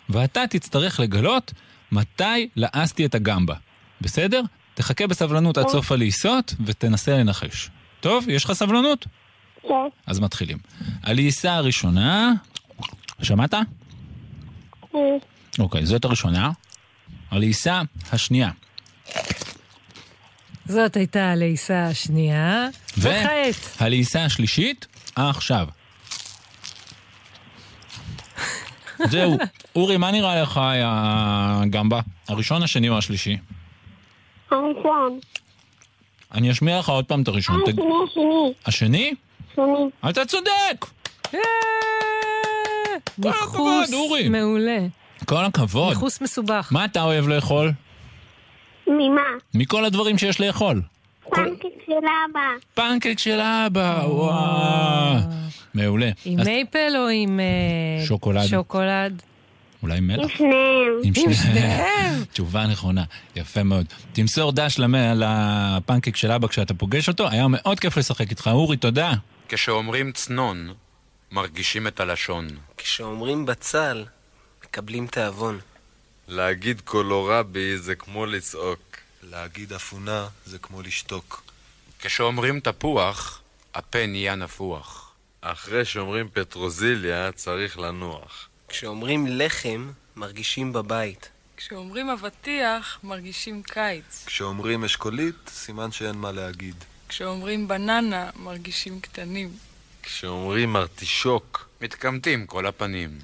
ואתה 0.09 0.47
תצטרך 0.51 1.01
לגלות 1.01 1.53
מתי 1.93 2.49
לעסתי 2.57 3.07
את 3.07 3.15
הגמבה. 3.15 3.55
בסדר? 4.01 4.43
תחכה 4.75 5.07
בסבלנות 5.07 5.59
עד 5.59 5.69
סוף 5.69 5.93
הלעיסות 5.93 6.55
ותנסה 6.65 7.19
לנחש. 7.19 7.71
טוב, 8.01 8.29
יש 8.29 8.45
לך 8.45 8.53
סבלנות? 8.53 9.07
כן. 9.63 9.75
אז 10.07 10.21
מתחילים. 10.21 10.59
הלעיסה 11.03 11.55
הראשונה... 11.55 12.33
שמעת? 13.23 13.55
כן. 14.93 14.99
אוקיי, 15.59 15.87
זאת 15.87 16.05
הראשונה. 16.05 16.51
הלעיסה 17.31 17.83
השנייה. 18.13 18.51
זאת 20.67 20.97
הייתה 20.97 21.33
הלעיסה 21.33 21.87
השנייה. 21.87 22.69
וכעת, 22.99 23.55
והלעיסה 23.81 24.25
השלישית, 24.25 24.87
עכשיו. 25.17 25.69
זהו. 29.05 29.37
אורי, 29.77 29.97
מה 29.97 30.11
נראה 30.11 30.43
לך 30.43 30.61
הגמבה? 30.63 32.01
הראשון, 32.29 32.63
השני 32.63 32.89
או 32.89 32.99
השלישי? 32.99 33.37
הראשון. 34.51 35.19
אני 36.35 36.51
אשמיע 36.51 36.79
לך 36.79 36.89
עוד 36.89 37.05
פעם 37.05 37.23
את 37.23 37.29
הראשון. 37.29 37.61
תג- 37.67 37.69
השני, 37.71 37.85
השני. 38.07 38.53
השני? 38.67 39.15
שני. 39.55 40.11
אתה 40.11 40.25
צודק! 40.25 40.87
אה, 41.35 41.41
ניחוס. 43.19 43.91
מעולה. 44.31 44.79
כל 45.25 45.45
הכבוד. 45.45 45.89
ניחוס 45.89 46.21
מסובך. 46.21 46.69
מה 46.73 46.85
אתה 46.85 47.03
אוהב 47.03 47.29
לאכול? 47.29 47.73
ממה? 48.87 49.21
מכל 49.55 49.85
הדברים 49.85 50.19
שיש 50.19 50.41
לאכול. 50.41 50.83
פנקק 51.31 51.69
של 51.87 51.93
אבא. 51.93 52.41
פנקק 52.75 53.19
של 53.19 53.41
אבא, 53.41 54.03
וואו. 54.07 55.17
מעולה. 55.77 56.11
עם 56.25 56.41
אז 56.41 56.47
מייפל 56.47 56.93
או 56.97 57.09
עם... 57.09 57.41
אה, 57.41 58.07
שוקולד. 58.07 58.47
שוקולד. 58.47 59.23
אולי 59.83 60.01
מלח? 60.01 60.31
עם 61.05 61.15
שניהם. 61.15 61.29
עם 61.29 61.35
שניהם. 61.35 62.25
תשובה 62.33 62.67
נכונה, 62.67 63.05
יפה 63.37 63.63
מאוד. 63.63 63.87
תמסור 64.13 64.53
דש 64.53 64.79
למ- 64.79 64.95
לפנקק 65.17 66.17
של 66.17 66.33
אבא 66.33 66.49
כשאתה 66.49 66.75
פוגש 66.75 67.09
אותו, 67.09 67.29
היה 67.29 67.49
מאוד 67.49 67.81
כיף 67.81 67.97
לשחק 67.97 68.31
איתך. 68.31 68.51
אורי, 68.53 68.77
תודה. 68.77 69.13
כשאומרים 69.49 70.13
צנון, 70.13 70.73
מרגישים 71.33 71.87
את 71.87 72.01
הלשון. 72.01 72.49
כשאומרים 72.77 73.47
בצל, 73.47 74.05
מקבלים 74.65 75.07
תיאבון. 75.07 75.59
להגיד 76.29 76.81
קולורבי 76.81 77.77
זה 77.79 77.95
כמו 77.95 78.27
לצעוק. 78.27 78.81
להגיד 79.31 79.73
אפונה 79.73 80.27
זה 80.47 80.59
כמו 80.59 80.83
לשתוק. 80.83 81.43
כשאומרים 81.99 82.61
תפוח, 82.61 83.41
הפה 83.75 84.07
נהיה 84.07 84.35
נפוח. 84.35 85.06
אחרי 85.53 85.85
שאומרים 85.85 86.29
פטרוזיליה 86.33 87.33
צריך 87.33 87.79
לנוח. 87.79 88.49
כשאומרים 88.69 89.27
לחם, 89.27 89.91
מרגישים 90.17 90.73
בבית. 90.73 91.29
כשאומרים 91.57 92.11
אבטיח, 92.11 92.99
מרגישים 93.03 93.63
קיץ. 93.63 94.25
כשאומרים 94.27 94.85
אשכולית, 94.85 95.35
סימן 95.49 95.93
שאין 95.93 96.15
מה 96.15 96.33
להגיד. 96.33 96.85
כשאומרים 97.09 97.69
בננה, 97.69 98.31
מרגישים 98.37 99.01
קטנים. 99.01 99.51
כשאומרים 100.03 100.77
ארטישוק, 100.77 101.69
מתקמטים 101.81 102.47
כל 102.47 102.67
הפנים. 102.67 103.19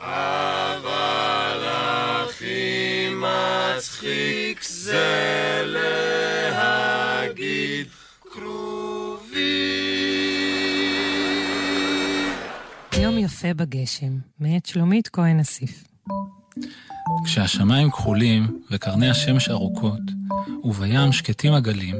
אבל 0.00 1.62
הכי 1.64 3.08
מצחיק 3.14 4.62
זה 4.62 5.62
להגיד 5.66 6.22
יום 8.34 8.71
יפה 13.22 13.54
בגשם, 13.54 14.18
מאת 14.40 14.66
שלומית 14.66 15.08
כהן 15.08 15.40
אסיף. 15.40 15.84
כשהשמיים 17.24 17.90
כחולים 17.90 18.62
וקרני 18.70 19.10
השמש 19.10 19.48
ארוכות, 19.48 20.00
ובים 20.64 21.12
שקטים 21.12 21.52
הגלים, 21.52 21.96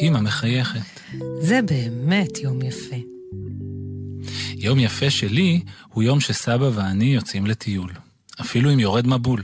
אמא 0.00 0.20
מחייכת. 0.20 1.00
זה 1.40 1.60
באמת 1.62 2.38
יום 2.38 2.62
יפה. 2.62 2.96
יום 4.54 4.78
יפה 4.78 5.10
שלי 5.10 5.60
הוא 5.88 6.02
יום 6.02 6.20
שסבא 6.20 6.70
ואני 6.74 7.14
יוצאים 7.14 7.46
לטיול, 7.46 7.92
אפילו 8.40 8.72
אם 8.72 8.80
יורד 8.80 9.06
מבול. 9.06 9.42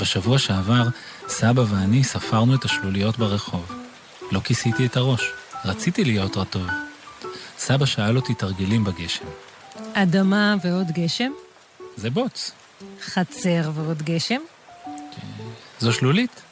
בשבוע 0.00 0.38
שעבר, 0.38 0.88
סבא 1.28 1.64
ואני 1.68 2.04
ספרנו 2.04 2.54
את 2.54 2.64
השלוליות 2.64 3.18
ברחוב. 3.18 3.72
לא 4.32 4.40
כיסיתי 4.40 4.86
את 4.86 4.96
הראש, 4.96 5.22
רציתי 5.64 6.04
להיות 6.04 6.36
רטוב. 6.36 6.66
סבא 7.66 7.86
שאל 7.86 8.16
אותי 8.16 8.34
תרגילים 8.34 8.84
בגשם. 8.84 9.24
אדמה 9.92 10.54
ועוד 10.64 10.86
גשם, 10.90 11.32
זה 11.96 12.10
בוץ. 12.10 12.52
חצר 13.02 13.70
ועוד 13.74 14.02
גשם, 14.02 14.40
זו 15.80 15.92
שלולית. 15.92 16.42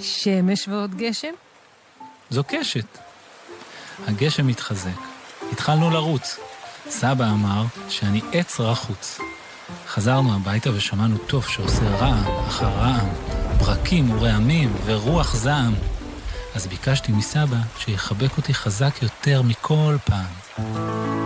שמש 0.00 0.68
ועוד 0.68 0.94
גשם, 0.94 1.32
זו 2.30 2.42
קשת. 2.48 2.98
הגשם 4.06 4.48
התחזק. 4.48 5.00
התחלנו 5.52 5.90
לרוץ. 5.90 6.38
סבא 6.88 7.24
אמר 7.24 7.64
שאני 7.88 8.20
עץ 8.32 8.60
רחוץ. 8.60 9.18
חזרנו 9.88 10.34
הביתה 10.34 10.70
ושמענו 10.74 11.18
תוף 11.18 11.48
שעושה 11.48 11.96
רעם 11.96 12.46
אחר 12.48 12.68
רעם, 12.68 13.08
ברקים 13.58 14.10
ורעמים 14.10 14.72
ורוח 14.84 15.34
זעם. 15.34 15.74
אז 16.56 16.66
ביקשתי 16.66 17.12
מסבא 17.12 17.56
שיחבק 17.78 18.36
אותי 18.36 18.54
חזק 18.54 19.02
יותר 19.02 19.42
מכל 19.42 19.96
פעם. 20.04 21.25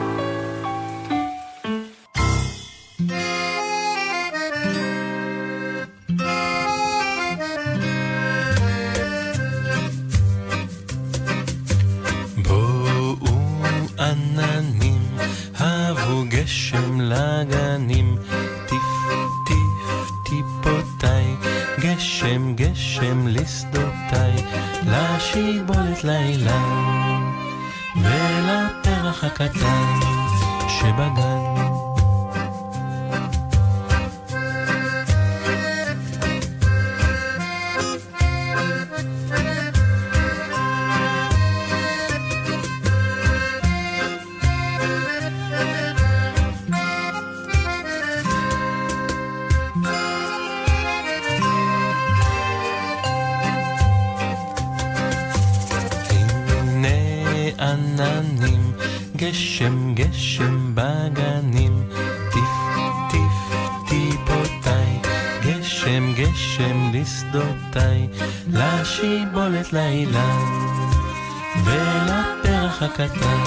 ולפרח 72.80 73.00
הקטן 73.00 73.44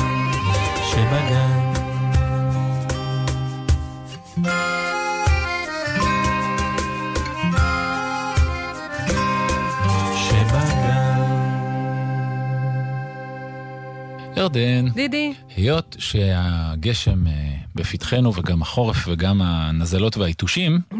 שבגן. 0.91 1.73
ירדן. 14.37 14.89
דידי. 14.89 15.33
היות 15.55 15.95
שהגשם 15.99 17.27
אה, 17.27 17.33
בפתחנו 17.75 18.35
וגם 18.35 18.61
החורף 18.61 18.97
וגם 19.07 19.41
הנזלות 19.41 20.17
והיתושים, 20.17 20.79
mm-hmm. 20.93 20.97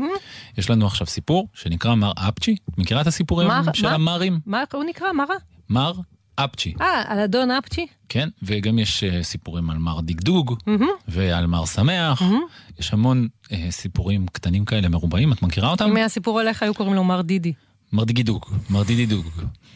יש 0.58 0.70
לנו 0.70 0.88
עכשיו 0.88 1.08
סיפור 1.08 1.48
שנקרא 1.54 1.96
מר 1.96 2.12
אפצ'י. 2.16 2.56
את 2.70 2.78
מכירה 2.78 3.02
את 3.02 3.08
הסיפורים 3.08 3.48
מר, 3.48 3.62
של 3.74 3.88
מה? 3.88 3.94
המרים? 3.94 4.40
מה 4.46 4.64
הוא 4.74 4.84
נקרא? 4.84 5.12
מה 5.12 5.24
רע? 5.30 5.36
מר 5.70 5.94
אפצ'י. 6.36 6.74
אה, 6.82 7.04
על 7.08 7.20
אדון 7.20 7.52
אפצ'י? 7.52 7.88
כן, 8.10 8.30
וגם 8.44 8.80
יש 8.80 9.04
uh, 9.04 9.24
סיפורים 9.24 9.70
על 9.70 9.78
מר 9.78 10.02
דגדוג, 10.02 10.52
mm-hmm. 10.52 10.84
ועל 11.08 11.46
מר 11.46 11.66
שמח. 11.66 12.22
Mm-hmm. 12.22 12.80
יש 12.80 12.94
המון 12.94 13.28
uh, 13.44 13.50
סיפורים 13.70 14.28
קטנים 14.28 14.66
כאלה 14.66 14.90
מרובעים, 14.90 15.34
את 15.34 15.42
מכירה 15.42 15.70
אותם? 15.70 15.86
אם 15.86 15.96
היה 15.96 16.10
סיפור 16.10 16.40
עליך 16.40 16.64
היו 16.64 16.74
קוראים 16.74 16.94
לו 16.96 17.04
מר 17.04 17.22
דידי. 17.22 17.54
מר 17.94 18.04
דיגידוג, 18.04 18.46
מר 18.70 18.84
דידי 18.84 19.06
דוג. 19.06 19.26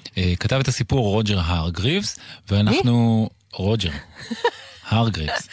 Uh, 0.05 0.09
כתב 0.39 0.55
את 0.59 0.67
הסיפור 0.67 1.05
רוג'ר 1.05 1.39
הארגריבס, 1.39 2.19
ואנחנו... 2.51 3.29
רוג'ר. 3.53 3.91
הרגריבס. 4.87 5.47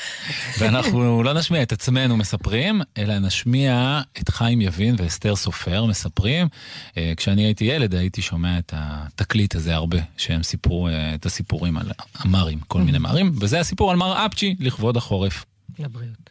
ואנחנו 0.58 1.22
לא 1.22 1.32
נשמיע 1.32 1.62
את 1.62 1.72
עצמנו 1.72 2.16
מספרים, 2.16 2.80
אלא 2.98 3.18
נשמיע 3.18 4.00
את 4.20 4.28
חיים 4.28 4.60
יבין 4.60 4.94
ואסתר 4.98 5.36
סופר 5.36 5.84
מספרים. 5.84 6.48
אה, 6.96 7.12
כשאני 7.16 7.44
הייתי 7.44 7.64
ילד 7.64 7.94
הייתי 7.94 8.22
שומע 8.22 8.58
את 8.58 8.72
התקליט 8.76 9.54
הזה 9.54 9.74
הרבה, 9.74 9.98
שהם 10.16 10.42
סיפרו 10.42 10.88
אה, 10.88 11.14
את 11.14 11.26
הסיפורים 11.26 11.76
על 11.76 11.90
המרים, 12.18 12.58
כל 12.68 12.82
מיני 12.82 12.98
מרים, 12.98 13.32
וזה 13.40 13.60
הסיפור 13.60 13.90
על 13.90 13.96
מר 13.96 14.26
אפצ'י 14.26 14.56
לכבוד 14.60 14.96
החורף. 14.96 15.44
לבריאות. 15.78 16.30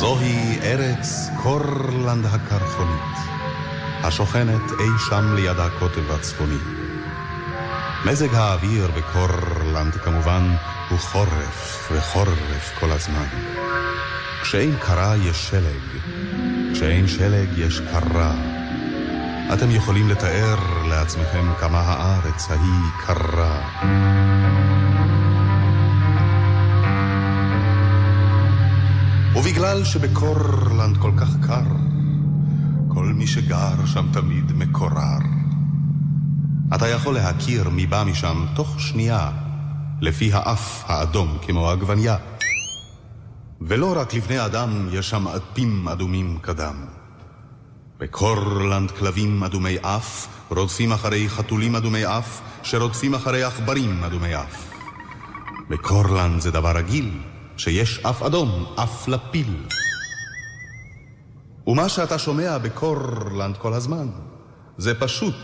זוהי 0.00 0.58
ארץ 0.62 1.30
קורלנד 1.42 2.26
הקרחונית, 2.26 3.16
השוכנת 4.02 4.70
אי 4.80 4.98
שם 5.08 5.34
ליד 5.34 5.58
הקוטב 5.58 6.10
הצפוני. 6.10 6.58
מזג 8.06 8.34
האוויר 8.34 8.90
בקורלנד 8.96 9.94
כמובן 9.94 10.54
הוא 10.88 10.98
חורף 10.98 11.90
וחורף 11.92 12.72
כל 12.80 12.90
הזמן. 12.90 13.26
כשאין 14.42 14.76
קרה 14.80 15.16
יש 15.16 15.48
שלג, 15.48 16.00
כשאין 16.74 17.08
שלג 17.08 17.48
יש 17.58 17.80
קרה. 17.80 18.34
אתם 19.52 19.70
יכולים 19.70 20.08
לתאר 20.08 20.86
לעצמכם 20.88 21.52
כמה 21.58 21.80
הארץ 21.80 22.50
ההיא 22.50 22.90
קרה. 23.06 23.60
ובגלל 29.40 29.84
שבקורלנד 29.84 30.96
כל 30.96 31.12
כך 31.16 31.28
קר, 31.46 31.64
כל 32.88 33.04
מי 33.04 33.26
שגר 33.26 33.86
שם 33.86 34.06
תמיד 34.12 34.52
מקורר. 34.52 35.18
אתה 36.74 36.88
יכול 36.88 37.14
להכיר 37.14 37.68
מי 37.68 37.86
בא 37.86 38.04
משם 38.06 38.46
תוך 38.54 38.80
שנייה, 38.80 39.30
לפי 40.00 40.32
האף 40.32 40.84
האדום 40.86 41.38
כמו 41.42 41.70
עגבניה. 41.70 42.16
ולא 43.60 43.92
רק 43.96 44.14
לבני 44.14 44.44
אדם 44.44 44.88
יש 44.92 45.10
שם 45.10 45.28
אדפים 45.28 45.88
אדומים 45.88 46.38
כדם. 46.42 46.84
בקורלנד 47.98 48.90
כלבים 48.90 49.44
אדומי 49.44 49.76
אף 49.80 50.26
רודפים 50.50 50.92
אחרי 50.92 51.28
חתולים 51.28 51.76
אדומי 51.76 52.06
אף, 52.06 52.40
שרודפים 52.62 53.14
אחרי 53.14 53.44
עכברים 53.44 54.04
אדומי 54.04 54.36
אף. 54.36 54.66
בקורלנד 55.70 56.40
זה 56.40 56.50
דבר 56.50 56.76
רגיל, 56.76 57.10
שיש 57.60 57.98
אף 57.98 58.22
אדום, 58.22 58.74
אף 58.82 59.08
לפיל. 59.08 59.66
ומה 61.66 61.88
שאתה 61.88 62.18
שומע 62.18 62.58
בקורלנד 62.58 63.56
כל 63.56 63.74
הזמן, 63.74 64.08
זה 64.78 65.00
פשוט... 65.00 65.34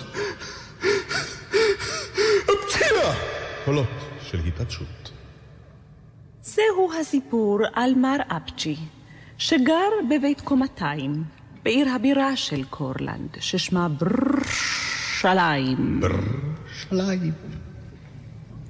פצילה! 2.47 3.15
קולות 3.65 3.87
של 4.23 4.39
התעדשות. 4.39 5.11
זהו 6.43 6.91
הסיפור 7.01 7.59
על 7.73 7.95
מר 7.95 8.17
אפצ'י, 8.29 8.77
שגר 9.39 9.91
בבית 10.11 10.41
קומתיים, 10.41 11.25
בעיר 11.63 11.89
הבירה 11.89 12.37
של 12.37 12.65
קורלנד, 12.65 13.37
ששמה 13.41 13.89
ברשליים. 13.89 15.21
ברשליים. 16.01 17.33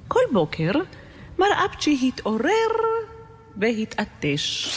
כל 0.07 0.23
בוקר 0.33 0.71
מר 1.39 1.65
אפצ'י 1.65 2.07
התעורר 2.07 2.71
והתעטש. 3.59 4.67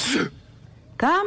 קם 0.97 1.27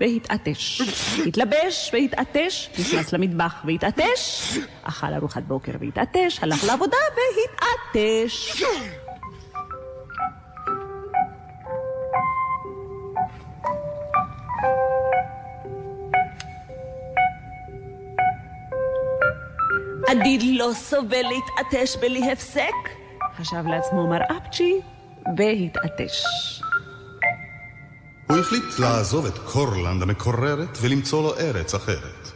והתעטש. 0.00 0.82
התלבש 1.26 1.90
והתעטש, 1.92 2.68
נכנס 2.78 3.12
למטבח 3.12 3.62
והתעטש, 3.64 4.58
אכל 4.82 5.14
ארוחת 5.14 5.42
בוקר 5.42 5.72
והתעטש, 5.80 6.38
הלך 6.42 6.64
לעבודה 6.64 6.96
והתעטש. 7.16 8.62
עדיד 20.08 20.42
לא 20.42 20.70
סובל 20.74 21.22
להתעטש 21.22 21.96
בלי 21.96 22.32
הפסק, 22.32 22.88
חשב 23.36 23.66
לעצמו 23.66 24.06
מר 24.06 24.22
אפצ'י 24.36 24.80
והתעטש. 25.36 26.22
הוא 28.26 28.38
החליט 28.38 28.78
לעזוב 28.78 29.26
את 29.26 29.38
קורלנד 29.38 30.02
המקוררת 30.02 30.78
ולמצוא 30.80 31.22
לו 31.22 31.36
ארץ 31.38 31.74
אחרת. 31.74 32.30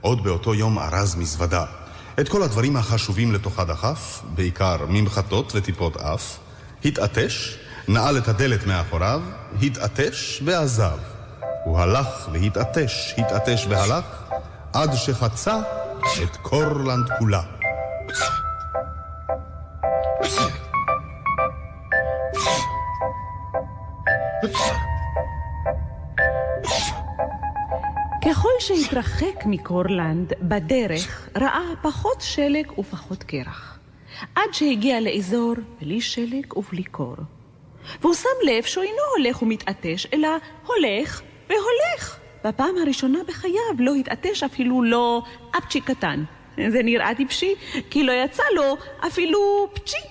עוד 0.00 0.24
באותו 0.24 0.54
יום 0.54 0.78
ארז 0.78 1.14
מזוודה. 1.14 1.64
את 2.20 2.28
כל 2.28 2.42
הדברים 2.42 2.76
החשובים 2.76 3.32
לתוכה 3.32 3.64
דחף, 3.64 4.22
בעיקר 4.34 4.76
ממחטות 4.88 5.52
וטיפות 5.54 5.96
אף, 5.96 6.38
התעטש, 6.84 7.56
נעל 7.88 8.18
את 8.18 8.28
הדלת 8.28 8.66
מאחוריו, 8.66 9.22
התעטש 9.62 10.42
ועזב. 10.44 10.98
הוא 11.64 11.78
הלך 11.78 12.28
והתעטש, 12.32 13.14
התעטש 13.18 13.66
והלך, 13.68 14.04
עד 14.72 14.94
שחצה 14.94 15.60
את 16.22 16.36
קורלנד 16.36 17.08
כולה. 17.18 17.42
ככל 28.92 29.00
שהתרחק 29.00 29.46
מקורלנד 29.46 30.32
בדרך, 30.42 31.28
ראה 31.36 31.72
פחות 31.82 32.20
שלג 32.20 32.78
ופחות 32.78 33.22
קרח, 33.22 33.78
עד 34.34 34.52
שהגיע 34.52 35.00
לאזור 35.00 35.54
בלי 35.80 36.00
שלג 36.00 36.56
ובלי 36.56 36.84
קור. 36.84 37.16
והוא 38.00 38.14
שם 38.14 38.28
לב 38.46 38.62
שהוא 38.62 38.84
אינו 38.84 39.02
הולך 39.16 39.42
ומתעטש, 39.42 40.06
אלא 40.12 40.28
הולך 40.66 41.22
והולך. 41.48 42.18
בפעם 42.44 42.76
הראשונה 42.82 43.18
בחייו 43.28 43.74
לא 43.78 43.94
התעטש 43.94 44.42
אפילו 44.42 44.82
לא 44.82 45.22
אפצ'י 45.58 45.80
קטן. 45.80 46.24
זה 46.68 46.82
נראה 46.82 47.14
טיפשי, 47.14 47.54
כי 47.90 48.02
לא 48.02 48.12
יצא 48.12 48.42
לו 48.54 48.76
אפילו 49.06 49.68
פצ'י. 49.74 50.08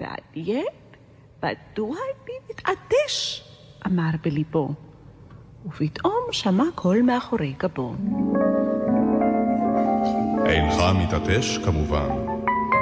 מעניין, 0.00 0.66
מדוע 1.38 1.96
אני 1.96 2.34
מתעטש? 2.50 3.42
אמר 3.86 4.10
בליבו. 4.24 4.89
ופתאום 5.66 6.20
שמע 6.32 6.64
קול 6.74 7.02
מאחורי 7.02 7.54
גבו. 7.58 7.94
אינך 10.46 10.74
מתעטש 10.98 11.58
כמובן, 11.58 12.08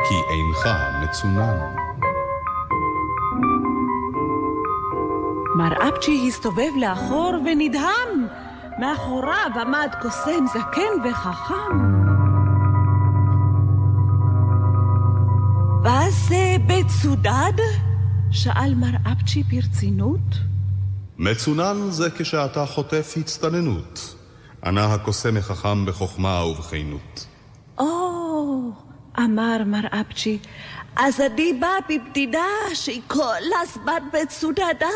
כי 0.08 0.14
אינך 0.30 0.68
מצונן. 1.02 1.58
מר 5.56 5.88
אפצ'י 5.88 6.24
הסתובב 6.28 6.70
לאחור 6.80 7.32
ונדהם. 7.44 8.26
מאחוריו 8.78 9.50
עמד 9.60 9.88
קוסם 10.02 10.46
זקן 10.46 11.08
וחכם. 11.10 11.78
וזה 15.82 16.56
בצודד? 16.66 17.52
שאל 18.30 18.74
מר 18.74 19.12
אפצ'י 19.12 19.42
ברצינות. 19.42 20.57
מצונן 21.18 21.90
זה 21.90 22.10
כשאתה 22.10 22.66
חוטף 22.66 23.14
הצטננות. 23.16 24.14
ענה 24.64 24.94
הקוסם 24.94 25.36
החכם 25.36 25.86
בחוכמה 25.86 26.44
ובכנות. 26.44 27.26
או, 27.78 28.70
אמר 29.18 29.56
מר 29.66 29.86
אפצ'י, 30.00 30.38
אז 30.96 31.20
אני 31.20 31.52
בא 31.60 31.68
בבדידה 31.88 32.46
שהיא 32.74 33.02
כל 33.06 33.42
הזמן 33.62 34.02
מצודדה. 34.22 34.86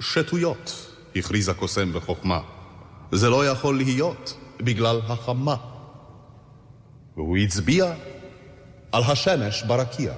שטויות, 0.00 0.92
הכריז 1.16 1.48
הקוסם 1.48 1.92
בחוכמה. 1.92 2.40
זה 3.12 3.30
לא 3.30 3.46
יכול 3.46 3.76
להיות 3.76 4.36
בגלל 4.58 5.00
החמה. 5.08 5.56
והוא 7.16 7.36
הצביע 7.36 7.94
על 8.92 9.02
השמש 9.02 9.62
ברקיע. 9.62 10.12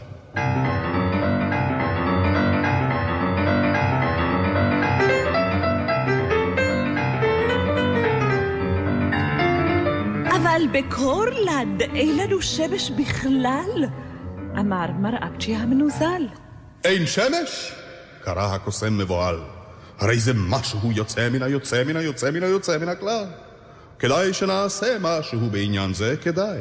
בקורלנד 10.72 11.82
אין 11.82 12.16
לנו 12.18 12.42
שמש 12.42 12.90
בכלל, 12.90 13.84
אמר 14.58 14.86
מר 14.98 15.16
אפצ'י 15.26 15.54
המנוזל. 15.54 16.22
אין 16.84 17.06
שמש? 17.06 17.72
קרא 18.24 18.54
הקוסם 18.54 18.98
מבוהל. 18.98 19.40
הרי 19.98 20.18
זה 20.18 20.32
משהו 20.34 20.92
יוצא 20.92 21.28
מן 21.28 21.42
היוצא 21.42 21.84
מן 21.84 21.96
היוצא 21.96 22.30
מן 22.30 22.42
היוצא 22.42 22.78
מן 22.78 22.88
הכלל. 22.88 23.24
כדאי 23.98 24.34
שנעשה 24.34 24.96
משהו 25.00 25.40
בעניין 25.50 25.94
זה, 25.94 26.14
כדאי. 26.22 26.60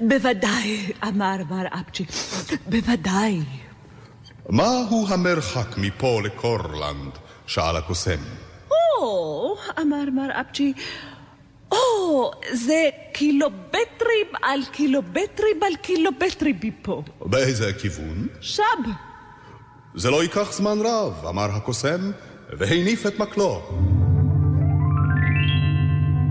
בוודאי, 0.00 0.92
אמר 1.08 1.36
מר 1.50 1.66
אפצ'י, 1.80 2.04
בוודאי. 2.66 3.40
מהו 4.48 5.06
המרחק 5.08 5.78
מפה 5.78 6.20
לקורלנד? 6.24 7.12
שאל 7.46 7.76
הקוסם. 7.76 8.20
או, 8.70 9.56
אמר 9.80 10.04
מר 10.12 10.40
אפצ'י, 10.40 10.72
או, 11.72 12.30
זה 12.52 12.88
קילומטרים 13.12 14.26
על 14.42 14.60
קילומטרים 14.72 15.62
על 15.62 15.76
קילומטרים 15.76 16.56
מפה. 16.64 17.02
באיזה 17.20 17.72
כיוון? 17.72 18.26
שם. 18.40 18.62
זה 19.94 20.10
לא 20.10 20.22
ייקח 20.22 20.52
זמן 20.52 20.78
רב, 20.84 21.26
אמר 21.28 21.50
הקוסם, 21.50 22.10
והניף 22.58 23.06
את 23.06 23.18
מקלו. 23.18 23.62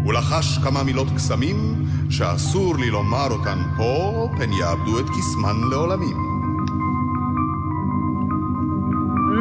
הוא 0.04 0.14
לחש 0.14 0.58
כמה 0.64 0.84
מילות 0.84 1.08
קסמים 1.16 1.86
שאסור 2.10 2.78
לי 2.78 2.90
לומר 2.90 3.28
אותן 3.32 3.60
פה, 3.78 4.28
פן 4.38 4.54
יאבדו 4.54 5.00
את 5.00 5.06
קסמן 5.10 5.70
לעולמים. 5.72 6.18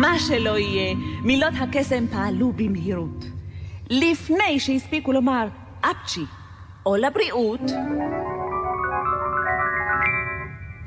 מה 0.00 0.18
שלא 0.18 0.58
יהיה, 0.58 0.94
מילות 1.22 1.54
הקסם 1.60 2.04
פעלו 2.10 2.52
במהירות. 2.56 3.24
לפני 3.90 4.60
שהספיקו 4.60 5.12
לומר 5.12 5.46
אפצ'י 5.80 6.24
או 6.86 6.96
לבריאות, 6.96 7.60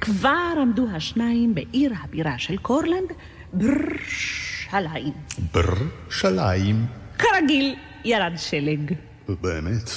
כבר 0.01 0.53
עמדו 0.61 0.87
השניים 0.95 1.55
בעיר 1.55 1.93
הבירה 2.03 2.37
של 2.37 2.57
קורלנד, 2.57 3.11
ברשליים. 3.53 5.13
ברשליים? 5.53 6.85
כרגיל, 7.17 7.75
ירד 8.05 8.33
שלג. 8.37 8.93
באמת, 9.27 9.89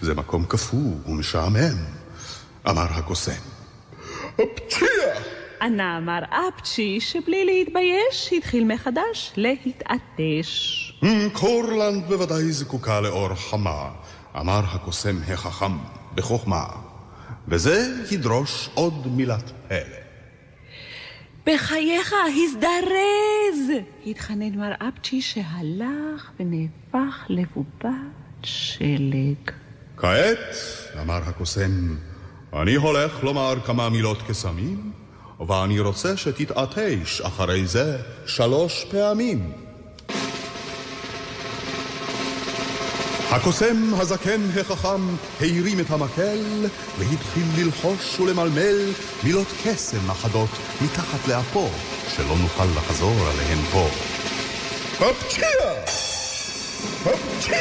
זה 0.00 0.14
מקום 0.14 0.44
קפוא 0.44 0.94
ומשעמם, 1.06 1.76
אמר 2.68 2.86
הקוסם. 2.90 3.40
פצ'יה! 4.36 4.88
ענה 5.62 6.00
מר 6.00 6.22
אפצ'י, 6.24 7.00
שבלי 7.00 7.44
להתבייש, 7.44 8.32
התחיל 8.36 8.64
מחדש 8.64 9.32
להתעטש. 9.36 10.77
קורלנד 11.32 12.04
בוודאי 12.08 12.52
זקוקה 12.52 13.00
לאור 13.00 13.34
חמה, 13.34 13.90
אמר 14.36 14.60
הקוסם 14.64 15.16
החכם 15.28 15.72
בחוכמה, 16.14 16.66
וזה 17.48 17.88
ידרוש 18.10 18.70
עוד 18.74 19.06
מילת 19.06 19.52
פלא. 19.68 19.98
בחייך, 21.46 22.14
הזדרז! 22.44 23.78
התחנן 24.06 24.54
מר 24.54 24.72
אפצ'י 24.78 25.22
שהלך 25.22 26.30
ונהפך 26.40 27.24
לבובת 27.28 27.92
שלג. 28.42 29.50
כעת, 29.96 30.54
אמר 31.02 31.20
הקוסם, 31.26 31.96
אני 32.52 32.74
הולך 32.74 33.24
לומר 33.24 33.54
כמה 33.66 33.88
מילות 33.88 34.22
קסמים, 34.28 34.92
ואני 35.48 35.80
רוצה 35.80 36.16
שתתעטש 36.16 37.20
אחרי 37.20 37.66
זה 37.66 37.98
שלוש 38.26 38.84
פעמים. 38.90 39.67
הקוסם 43.30 43.94
הזקן 43.94 44.40
החכם 44.60 45.00
הרים 45.40 45.80
את 45.80 45.90
המקל 45.90 46.66
והתחיל 46.98 47.44
ללחוש 47.58 48.20
ולמלמל 48.20 48.92
מילות 49.24 49.46
קסם 49.64 50.10
אחדות 50.10 50.48
מתחת 50.84 51.28
לאפו, 51.28 51.68
שלא 52.08 52.36
נוכל 52.42 52.64
לחזור 52.64 53.10
עליהן 53.10 53.58
פה. 53.72 53.88
הפצ'יה! 54.94 55.46
הפצ'יה! 57.06 57.58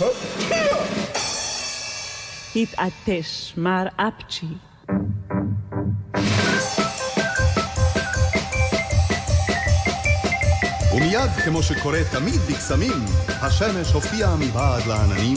הפצ'יה! 0.00 0.76
התעטש 2.56 3.54
מר 3.56 3.86
אפצ'י. 3.96 4.46
ומיד, 10.96 11.30
כמו 11.44 11.62
שקורה 11.62 11.98
תמיד 12.12 12.40
בקסמים, 12.50 13.04
השמש 13.28 13.92
הופיעה 13.92 14.36
מבעד 14.36 14.86
לעננים, 14.86 15.36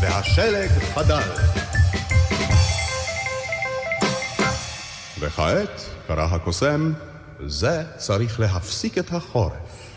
והשלג 0.00 0.68
חדל. 0.94 1.30
וכעת, 5.20 5.80
קרא 6.06 6.26
הקוסם, 6.30 6.92
זה 7.46 7.82
צריך 7.96 8.40
להפסיק 8.40 8.98
את 8.98 9.12
החורף. 9.12 9.90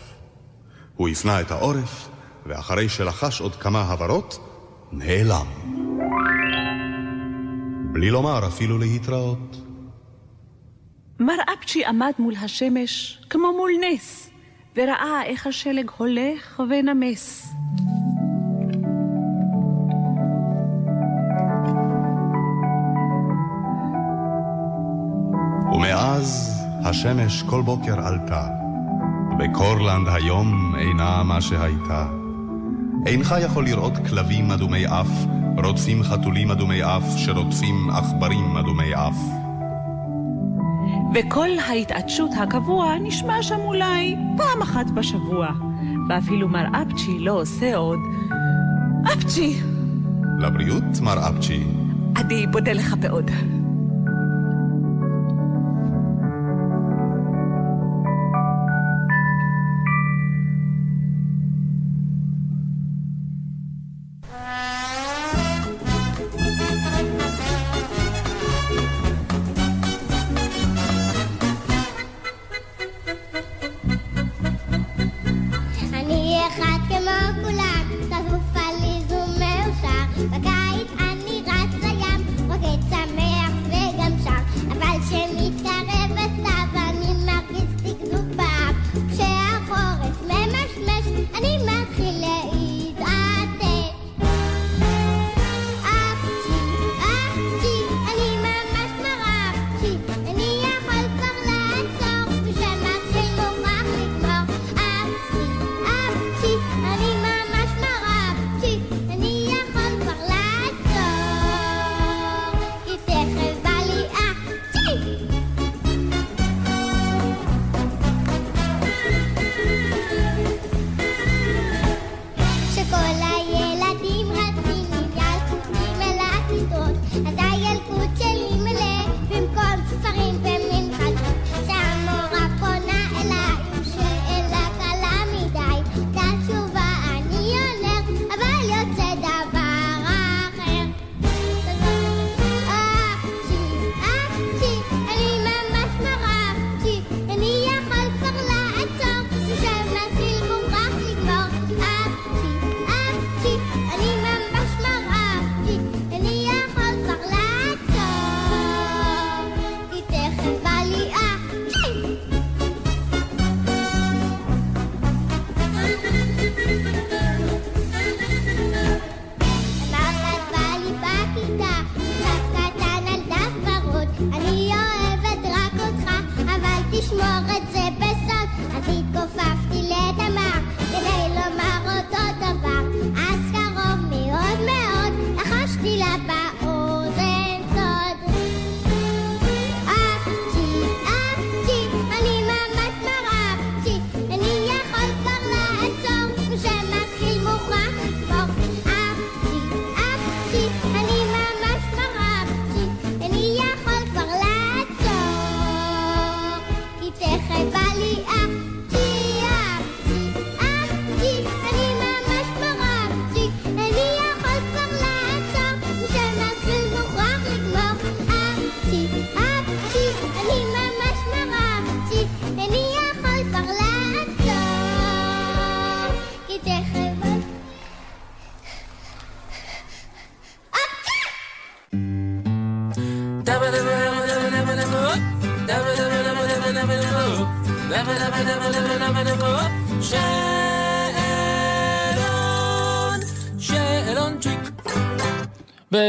הוא 0.96 1.08
הפנה 1.08 1.40
את 1.40 1.50
העורף, 1.50 2.08
ואחרי 2.46 2.88
שלחש 2.88 3.40
עוד 3.40 3.56
כמה 3.56 3.82
הברות, 3.82 4.38
נעלם. 4.92 5.46
בלי 7.92 8.10
לומר 8.10 8.46
אפילו 8.46 8.78
להתראות. 8.78 9.56
מר 11.20 11.36
אפצ'י 11.52 11.84
עמד 11.84 12.12
מול 12.18 12.34
השמש 12.36 13.22
כמו 13.30 13.52
מול 13.52 13.70
נס. 13.80 14.31
וראה 14.76 15.22
איך 15.24 15.46
השלג 15.46 15.90
הולך 15.96 16.62
ונמס. 16.68 17.54
ומאז 25.74 26.58
השמש 26.84 27.42
כל 27.42 27.62
בוקר 27.62 28.06
עלתה. 28.06 28.46
בקורלנד 29.38 30.08
היום 30.08 30.74
אינה 30.78 31.22
מה 31.22 31.40
שהייתה. 31.40 32.06
אינך 33.06 33.34
יכול 33.44 33.64
לראות 33.64 33.96
כלבים 34.08 34.50
אדומי 34.50 34.86
אף, 34.86 35.08
רודפים 35.64 36.02
חתולים 36.02 36.50
אדומי 36.50 36.82
אף, 36.84 37.04
שרודפים 37.16 37.90
עכברים 37.90 38.56
אדומי 38.56 38.94
אף. 38.94 39.41
וכל 41.14 41.48
ההתעטשות 41.68 42.30
הקבוע 42.38 42.98
נשמע 42.98 43.42
שם 43.42 43.60
אולי 43.60 44.16
פעם 44.36 44.62
אחת 44.62 44.90
בשבוע. 44.90 45.48
ואפילו 46.08 46.48
מר 46.48 46.64
אפצ'י 46.82 47.18
לא 47.18 47.32
עושה 47.40 47.76
עוד. 47.76 47.98
אפצ'י! 49.12 49.60
לבריאות, 50.38 51.00
מר 51.02 51.28
אפצ'י. 51.28 51.64
אני 52.16 52.46
בודה 52.46 52.72
לך 52.72 52.94
מאוד. 53.02 53.30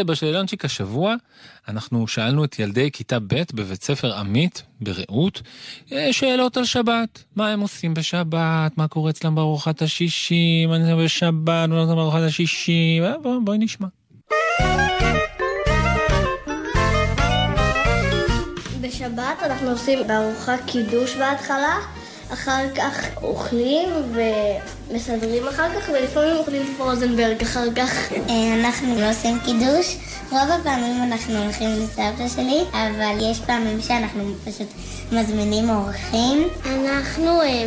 ובשאלונצ'יק 0.01 0.65
השבוע 0.65 1.15
אנחנו 1.67 2.07
שאלנו 2.07 2.45
את 2.45 2.59
ילדי 2.59 2.91
כיתה 2.91 3.19
ב' 3.19 3.41
בבית 3.53 3.83
ספר 3.83 4.13
עמית 4.13 4.63
ברעות 4.81 5.41
אה, 5.91 6.13
שאלות 6.13 6.57
על 6.57 6.65
שבת. 6.65 7.23
מה 7.35 7.49
הם 7.49 7.59
עושים 7.59 7.93
בשבת, 7.93 8.77
מה 8.77 8.87
קורה 8.87 9.09
אצלם 9.09 9.35
בארוחת 9.35 9.81
השישי, 9.81 10.65
מה 10.65 10.77
נעשה 10.77 10.95
בשבת, 10.95 11.47
מה 11.47 11.67
נעשה 11.67 11.95
בארוחת 11.95 12.21
השישי, 12.21 12.99
אה, 13.01 13.17
בואי 13.17 13.37
בוא 13.43 13.55
נשמע. 13.59 13.87
בשבת 18.81 19.43
אנחנו 19.43 19.69
עושים 19.69 19.99
בארוחה 20.07 20.55
קידוש 20.65 21.15
בהתחלה, 21.15 21.75
אחר 22.33 22.65
כך 22.75 23.07
אוכלים 23.23 23.89
ומסדרים 24.89 25.47
אחר 25.47 25.69
כך, 25.75 25.89
ולפעמים 25.89 26.35
אוכלים 26.37 26.75
פרוזנברג 26.77 27.41
אחר 27.41 27.73
כך. 27.75 28.11
אה, 28.11 28.55
אנחנו 28.59 28.99
לא 28.99 29.09
עושים 29.09 29.39
קידוש. 29.45 29.97
רוב 30.29 30.51
הפעמים 30.59 31.03
אנחנו 31.03 31.43
הולכים 31.43 31.69
לסבתא 31.69 32.29
שלי, 32.35 32.63
אבל 32.71 33.31
יש 33.31 33.39
פעמים 33.39 33.81
שאנחנו 33.81 34.23
פשוט 34.45 34.67
מזמינים 35.11 35.69
אורחים. 35.69 36.47
אנחנו 36.65 37.41
אה, 37.41 37.65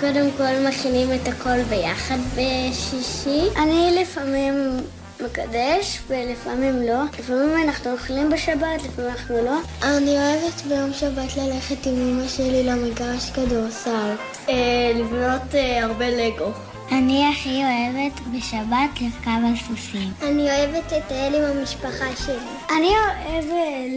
קודם 0.00 0.30
כל 0.36 0.68
מכינים 0.68 1.08
את 1.12 1.28
הכל 1.28 1.62
ביחד 1.62 2.18
בשישי. 2.36 3.42
אני 3.56 3.98
לפעמים 4.02 4.80
מקדש, 5.24 6.00
ולפעמים 6.08 6.82
לא. 6.82 7.02
לפעמים 7.18 7.68
אנחנו 7.68 7.92
אוכלים 7.92 8.30
בשבת, 8.30 8.82
לפעמים 8.84 9.10
אנחנו 9.10 9.36
לא. 9.44 9.58
אני 9.82 10.16
אוהבת 10.16 10.62
ביום 10.68 10.92
שבת 10.92 11.36
ללכת 11.36 11.86
עם 11.86 11.94
אמא 11.94 12.28
שלי 12.28 12.64
למגרש 12.64 13.30
כדורסל. 13.30 14.14
אה, 14.48 14.92
לבנות 14.94 15.54
אה, 15.54 15.84
הרבה 15.84 16.08
לגו. 16.08 16.52
אני 16.92 17.28
הכי 17.32 17.62
אוהבת 17.64 18.20
בשבת 18.36 19.00
לרכב 19.00 19.40
על 19.46 19.54
סוסים. 19.68 20.10
אני 20.22 20.42
אוהבת 20.42 20.92
לטייל 20.92 21.34
עם 21.34 21.42
המשפחה 21.42 22.16
שלי. 22.26 22.76
אני 22.76 22.88
אוהב 22.88 23.44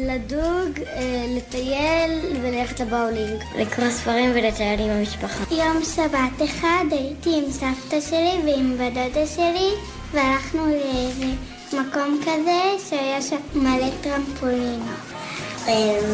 לדוג, 0.08 0.84
אה, 0.88 1.26
לטייל 1.38 2.20
וללכת 2.42 2.80
לבאולינג. 2.80 3.44
לקרוא 3.58 3.90
ספרים 3.90 4.32
ולטייל 4.36 4.80
עם 4.80 4.90
המשפחה. 4.90 5.56
יום 5.56 5.84
שבת 5.96 6.46
אחד 6.46 6.86
הייתי 6.92 7.38
עם 7.38 7.52
סבתא 7.52 8.02
שלי 8.02 8.40
ועם 8.46 8.74
בדודה 8.74 9.28
שלי 9.28 9.72
והלכנו 10.16 10.66
לאיזה 10.66 11.26
מקום 11.74 12.20
כזה 12.22 12.86
שהיה 12.90 13.22
שם 13.22 13.36
מלא 13.56 13.90
טרמפולינות. 14.02 15.16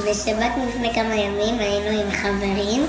בשבת 0.10 0.52
לפני 0.68 0.93
כמה 0.93 1.16
ימים 1.16 1.60
היינו 1.60 2.02
עם 2.02 2.12
חברים 2.12 2.82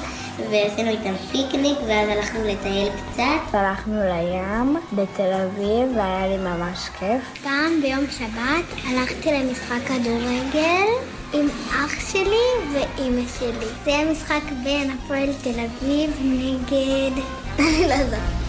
ועשינו 0.51 0.91
איתם 0.91 1.15
פיקניק 1.33 1.79
ואז 1.87 2.09
הלכנו 2.09 2.41
לטייל 2.45 2.89
קצת. 2.89 3.55
הלכנו 3.55 3.95
לים 3.95 4.77
בתל 4.93 5.33
אביב 5.33 5.97
והיה 5.97 6.29
לי 6.29 6.37
ממש 6.37 6.79
כיף. 6.99 7.43
פעם 7.43 7.81
ביום 7.83 8.05
שבת 8.11 8.85
הלכתי 8.89 9.33
למשחק 9.33 9.81
כדורגל 9.87 10.87
עם 11.33 11.49
אח 11.71 12.11
שלי 12.13 12.73
ואימא 12.73 13.23
שלי. 13.39 13.67
זה 13.85 13.91
היה 13.91 14.13
משחק 14.13 14.43
בין 14.65 14.91
הפועל 14.91 15.29
תל 15.43 15.61
אביב 15.61 16.11
נגד... 16.23 17.23
אני 17.59 17.89
לא 17.89 17.97
זוכרת. 17.97 18.42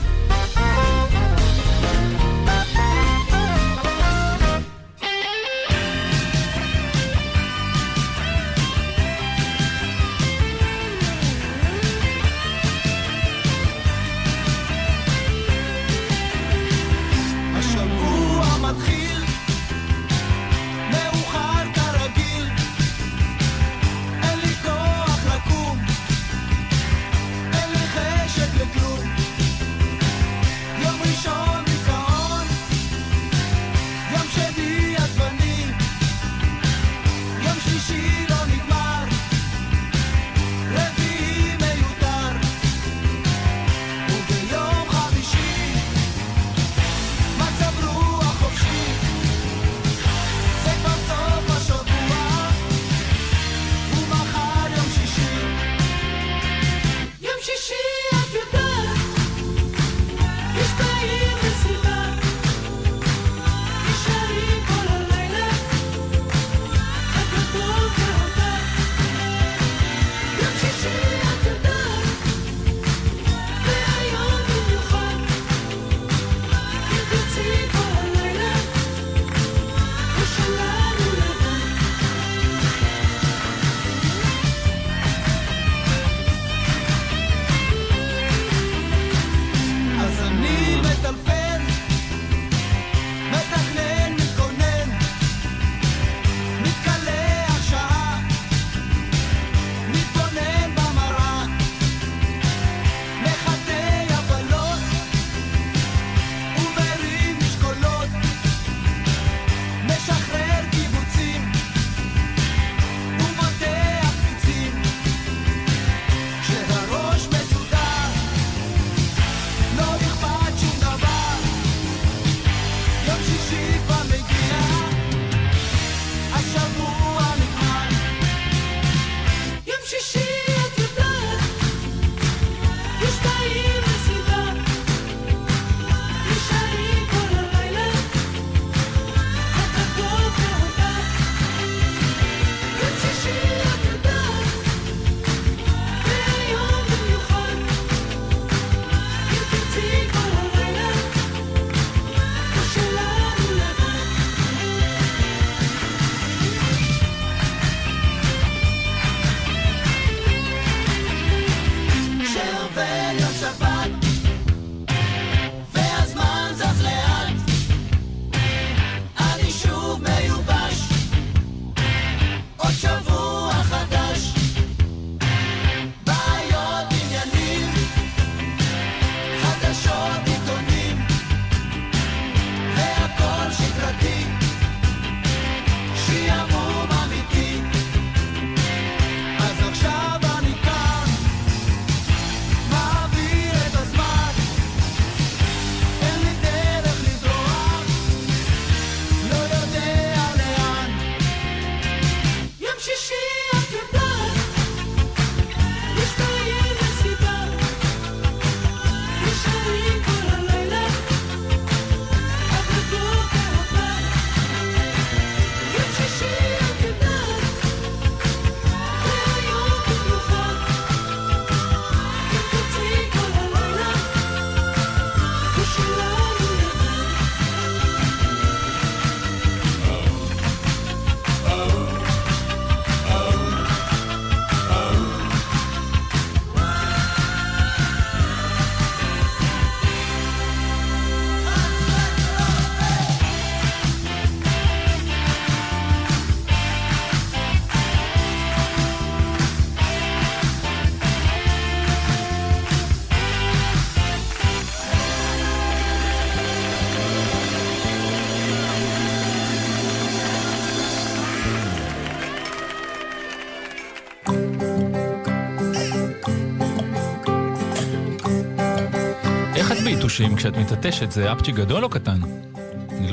נטושים 270.14 270.36
כשאת 270.36 270.58
מתעטשת, 270.58 271.12
זה 271.12 271.32
אפצ'י 271.32 271.52
גדול 271.52 271.84
או 271.84 271.90
קטן? 271.90 272.20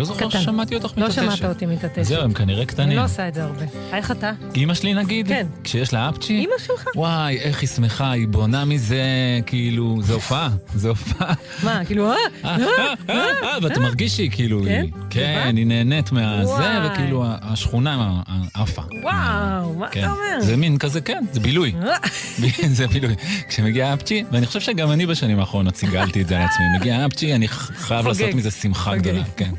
לא 0.01 0.07
זוכר. 0.07 0.29
ששמעתי 0.31 0.75
אותך 0.75 0.93
לא 0.97 1.05
מתעטשת. 1.09 1.23
שמעת 1.37 1.45
אותי 1.45 1.67
מתעטשת. 1.67 2.03
זהו, 2.05 2.23
הם 2.23 2.33
כנראה 2.33 2.67
קטנים. 2.67 2.89
אני 2.89 2.97
לא 2.97 3.05
עושה 3.05 3.29
את 3.29 3.35
זה 3.35 3.43
הרבה. 3.45 3.65
איך 3.93 4.11
אתה? 4.11 4.33
אימא 4.55 4.75
שלי 4.75 4.95
נגיד? 4.95 5.29
כן. 5.29 5.47
כשיש 5.65 5.93
לה 5.93 6.09
אפצ'י? 6.09 6.33
אימא 6.39 6.53
שלך? 6.67 6.85
וואי, 6.97 7.39
איך 7.39 7.61
היא 7.61 7.69
שמחה, 7.69 8.11
היא 8.11 8.29
בונה 8.29 8.65
מזה, 8.65 9.03
כאילו, 9.47 9.99
זה 10.03 10.13
הופעה, 10.15 10.49
זה 10.75 10.89
הופעה. 10.89 11.35
מה, 11.63 11.85
כאילו, 11.85 12.13
אה, 12.45 12.57
ואתה 13.63 13.81
מרגיש 13.81 14.17
שהיא 14.17 14.31
כאילו, 14.31 14.63
כן? 14.65 14.83
היא- 14.83 14.91
כן, 15.11 15.53
היא 15.57 15.67
נהנית 15.67 16.13
מהזה. 16.13 16.53
וכאילו 16.93 17.25
השכונה 17.43 18.21
עפה. 18.55 18.83
וואו, 19.03 19.75
מה 19.75 19.89
כן. 19.89 20.01
אתה 20.01 20.11
אומר? 20.11 20.41
זה 20.41 20.57
מין 20.57 20.79
כזה, 20.79 21.01
כן, 21.01 21.25
זה 21.33 21.41
בילוי. 21.41 21.75
אה, 21.83 21.97
זה 22.79 22.87
בילוי. 22.87 23.15
כשמגיע 23.49 23.95
אפצ'י, 23.95 24.25
ואני 24.33 24.47
חושב 24.47 24.61
שגם 24.61 24.91
אני 24.93 25.07
בשנים 25.07 25.41
האחרונות 25.41 25.77
סיגלתי 25.77 26.23
את 26.23 26.29
זה 26.29 26.37
על 26.39 26.43
עצמי, 26.47 26.65
מגיע 26.81 27.07
אפצ'י, 27.07 27.35
אני 27.35 27.49
חייב. 27.49 28.09
לעשות 28.09 28.35
מזה 28.35 28.51
שמחה. 28.51 28.97
גדולה, 28.97 29.23
כן. 29.37 29.51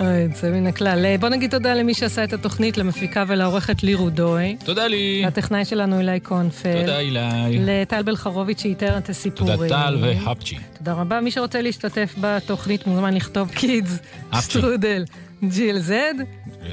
אוי, 0.00 0.28
זה 0.34 0.50
מן 0.50 0.66
הכלל. 0.66 1.04
אה, 1.04 1.18
בוא 1.20 1.28
נגיד 1.28 1.50
תודה 1.50 1.74
למי 1.74 1.94
שעשה 1.94 2.24
את 2.24 2.32
התוכנית, 2.32 2.78
למפיקה 2.78 3.24
ולעורכת 3.28 3.82
לירו 3.82 4.10
דוי. 4.10 4.56
תודה 4.64 4.86
לי. 4.86 5.22
לטכנאי 5.26 5.64
שלנו 5.64 5.98
אילי 5.98 6.20
קונפל. 6.20 6.80
תודה 6.80 6.98
אילי. 6.98 7.20
לטל 7.60 8.02
בלחרוביץ' 8.02 8.62
שאיתר 8.62 8.98
את 8.98 9.08
הסיפורים. 9.08 9.56
תודה 9.56 9.68
טל 9.68 9.98
והפצ'י. 10.02 10.56
תודה 10.78 10.92
רבה. 10.92 11.20
מי 11.20 11.30
שרוצה 11.30 11.62
להשתתף 11.62 12.14
בתוכנית 12.20 12.86
מוזמן 12.86 13.14
לכתוב 13.14 13.50
קידס. 13.50 13.98
שטרודל, 14.40 15.04
GLZ, 15.42 15.92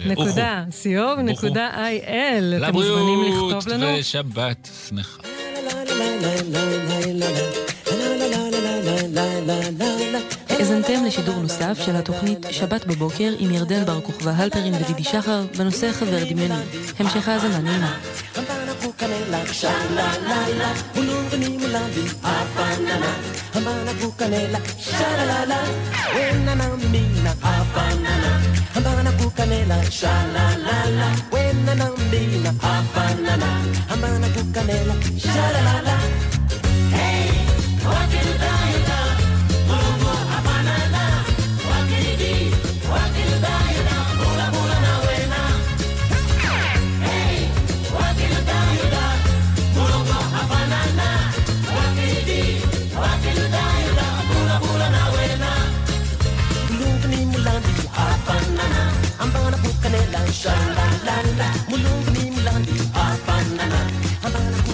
נקודה, 0.05 0.63
co, 0.83 1.21
נקודה 1.21 1.69
il. 2.05 2.63
אתם 2.63 2.73
מוזמנים 2.73 3.19
לבריאות 3.21 3.53
לכתוב 3.53 3.73
לנו. 3.73 3.87
ושבת 3.99 4.69
שמחה. 4.89 5.23
האזנתם 10.59 11.05
לשידור 11.05 11.35
נוסף 11.35 11.77
של 11.85 11.95
התוכנית 11.95 12.45
שבת 12.51 12.85
בבוקר 12.85 13.33
עם 13.39 13.51
ירדן 13.51 13.85
בר 13.85 14.01
כוכבא 14.01 14.31
הלפרין 14.35 14.73
ודידי 14.73 15.03
שחר 15.03 15.45
בנושא 15.57 15.91
חבר 15.91 16.23
דמיוני. 16.29 16.61
המשך 16.99 17.27
האזנה 17.27 17.59
נעימה. 17.59 17.97
Sha-la-la-la, 60.41 61.47
mulungimlan, 61.69 62.63
afanana, 63.05 63.81
halala 64.23 64.72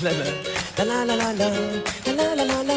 la 0.00 0.10
la 0.84 1.04
la 1.04 1.14
la 1.16 1.32
la 1.32 1.48
la 2.06 2.12
la 2.16 2.34
la 2.34 2.44
la 2.44 2.62
la. 2.68 2.76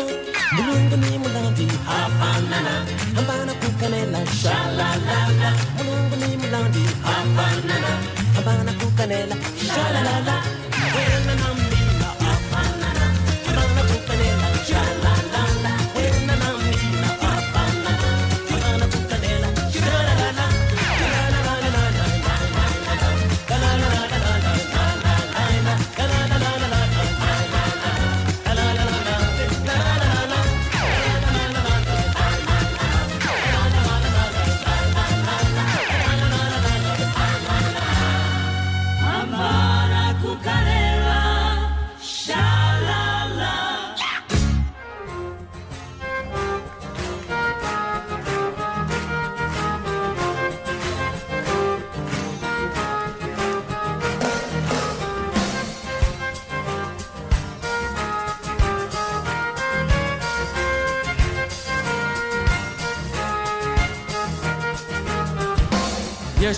ni 0.97 1.18
mulandi 1.18 1.66
hafanana 1.88 2.74
Hambana 3.16 3.53
kukanela 3.61 4.20
sha 4.41 4.55
la 4.78 4.89
la 5.07 5.20
la 5.39 5.49
Mulungu 5.78 6.16
ni 6.22 6.38
mulandi 6.38 6.84
hafanana 7.07 7.91
Hambana 8.36 8.72
kukanela 8.80 9.36
sha 9.68 9.84
la 9.93 10.01
la 10.07 10.16
la 10.28 10.36
Wena 10.95 11.34
nambi 11.41 11.74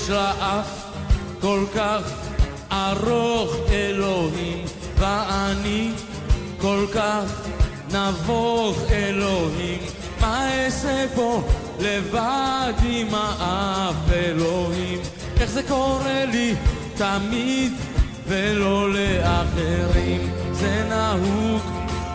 יש 0.08 0.12
לה 0.12 0.60
אף 0.60 0.86
כל 1.42 1.64
כך 1.76 2.02
ארוך 2.72 3.56
אלוהים, 3.70 4.66
ואני 4.98 5.92
כל 6.62 6.86
כך 6.94 7.48
נבוך 7.92 8.78
אלוהים. 8.92 9.80
מה 10.22 10.50
אעשה 10.54 11.06
פה 11.16 11.42
לבד 11.80 12.74
עם 12.84 13.08
האף 13.12 14.12
אלוהים? 14.12 15.00
איך 15.40 15.50
זה 15.50 15.64
קורה 15.64 16.26
לי 16.26 16.56
תמיד 16.98 17.74
ולא 18.28 18.94
לאחרים? 18.94 20.32
זה 20.52 20.84
נהוג 20.90 21.62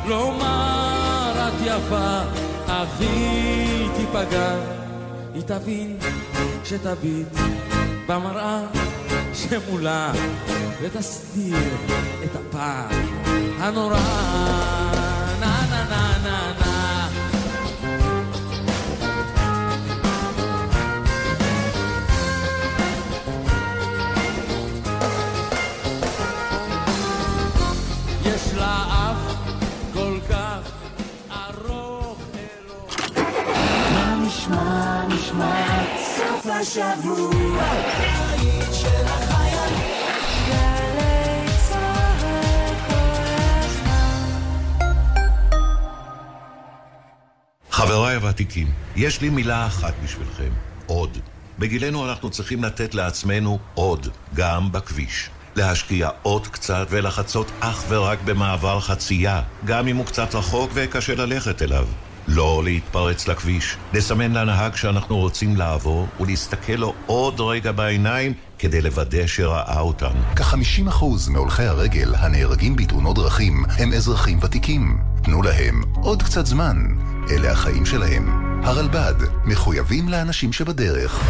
לומר 0.06 1.32
את 1.36 1.60
יפה, 1.64 2.20
אך 2.66 3.00
היא 3.00 3.88
תיפגע, 3.96 4.54
היא 5.34 5.42
תבין 5.42 5.96
שתביט 6.64 7.61
במראה 8.06 8.64
שמולה 9.34 10.12
ותסתיר 10.82 11.56
את 12.24 12.36
הפער 12.36 12.88
הנורא. 13.58 15.01
הוותיקים, 48.52 48.74
יש 48.96 49.20
לי 49.20 49.30
מילה 49.30 49.66
אחת 49.66 49.94
בשבילכם, 50.04 50.50
עוד. 50.86 51.18
בגילנו 51.58 52.08
אנחנו 52.08 52.30
צריכים 52.30 52.64
לתת 52.64 52.94
לעצמנו 52.94 53.58
עוד, 53.74 54.08
גם 54.34 54.72
בכביש. 54.72 55.30
להשקיע 55.56 56.08
עוד 56.22 56.46
קצת 56.46 56.86
ולחצות 56.90 57.50
אך 57.60 57.84
ורק 57.88 58.18
במעבר 58.24 58.80
חצייה, 58.80 59.42
גם 59.64 59.88
אם 59.88 59.96
הוא 59.96 60.06
קצת 60.06 60.34
רחוק 60.34 60.70
וקשה 60.74 61.14
ללכת 61.14 61.62
אליו. 61.62 61.86
לא 62.28 62.60
להתפרץ 62.64 63.28
לכביש, 63.28 63.76
לסמן 63.92 64.32
לנהג 64.32 64.74
שאנחנו 64.74 65.16
רוצים 65.16 65.56
לעבור 65.56 66.06
ולהסתכל 66.20 66.72
לו 66.72 66.94
עוד 67.06 67.40
רגע 67.40 67.72
בעיניים 67.72 68.32
כדי 68.58 68.82
לוודא 68.82 69.26
שראה 69.26 69.80
אותנו. 69.80 70.20
כ-50% 70.36 71.04
מהולכי 71.30 71.62
הרגל 71.62 72.14
הנהרגים 72.14 72.76
בתאונות 72.76 73.16
דרכים 73.16 73.64
הם 73.78 73.92
אזרחים 73.92 74.38
ותיקים. 74.42 74.98
תנו 75.22 75.42
להם 75.42 75.82
עוד 76.02 76.22
קצת 76.22 76.46
זמן. 76.46 76.76
אלה 77.30 77.52
החיים 77.52 77.86
שלהם. 77.86 78.41
הרלב"ד, 78.64 79.14
מחויבים 79.44 80.08
לאנשים 80.08 80.52
שבדרך. 80.52 81.20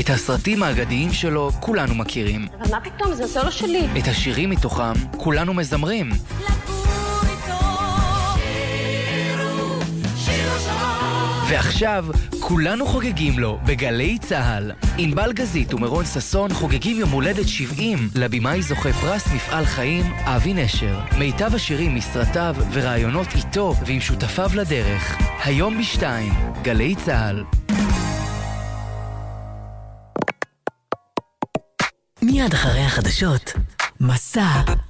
את 0.00 0.10
הסרטים 0.10 0.62
האגדיים 0.62 1.12
שלו 1.12 1.50
כולנו 1.60 1.94
מכירים. 1.94 2.46
אבל 2.60 2.70
מה 2.70 2.80
פתאום, 2.80 3.14
זה 3.14 3.24
הסולו 3.24 3.52
שלי. 3.52 3.86
את 3.98 4.08
השירים 4.08 4.50
מתוכם 4.50 4.92
כולנו 5.16 5.54
מזמרים. 5.54 6.10
ועכשיו 11.50 12.04
כולנו 12.40 12.86
חוגגים 12.86 13.38
לו 13.38 13.58
בגלי 13.66 14.18
צה"ל. 14.18 14.72
ענבל 14.98 15.32
גזית 15.32 15.74
ומירון 15.74 16.04
ששון 16.04 16.54
חוגגים 16.54 16.96
יום 16.96 17.10
הולדת 17.10 17.48
70 17.48 17.98
לבמאי 18.14 18.62
זוכה 18.62 18.92
פרס 18.92 19.26
מפעל 19.34 19.64
חיים 19.64 20.12
אבי 20.14 20.54
נשר. 20.54 21.00
מיטב 21.18 21.54
השירים 21.54 21.94
מסרטיו 21.94 22.56
ורעיונות 22.72 23.26
איתו 23.34 23.74
ועם 23.86 24.00
שותפיו 24.00 24.50
לדרך. 24.54 25.18
היום 25.44 25.78
בשתיים, 25.78 26.32
גלי 26.62 26.94
צה"ל. 26.94 27.44
מיד 32.22 32.52
אחרי 32.52 32.80
החדשות, 32.80 33.52
מסע 34.00 34.87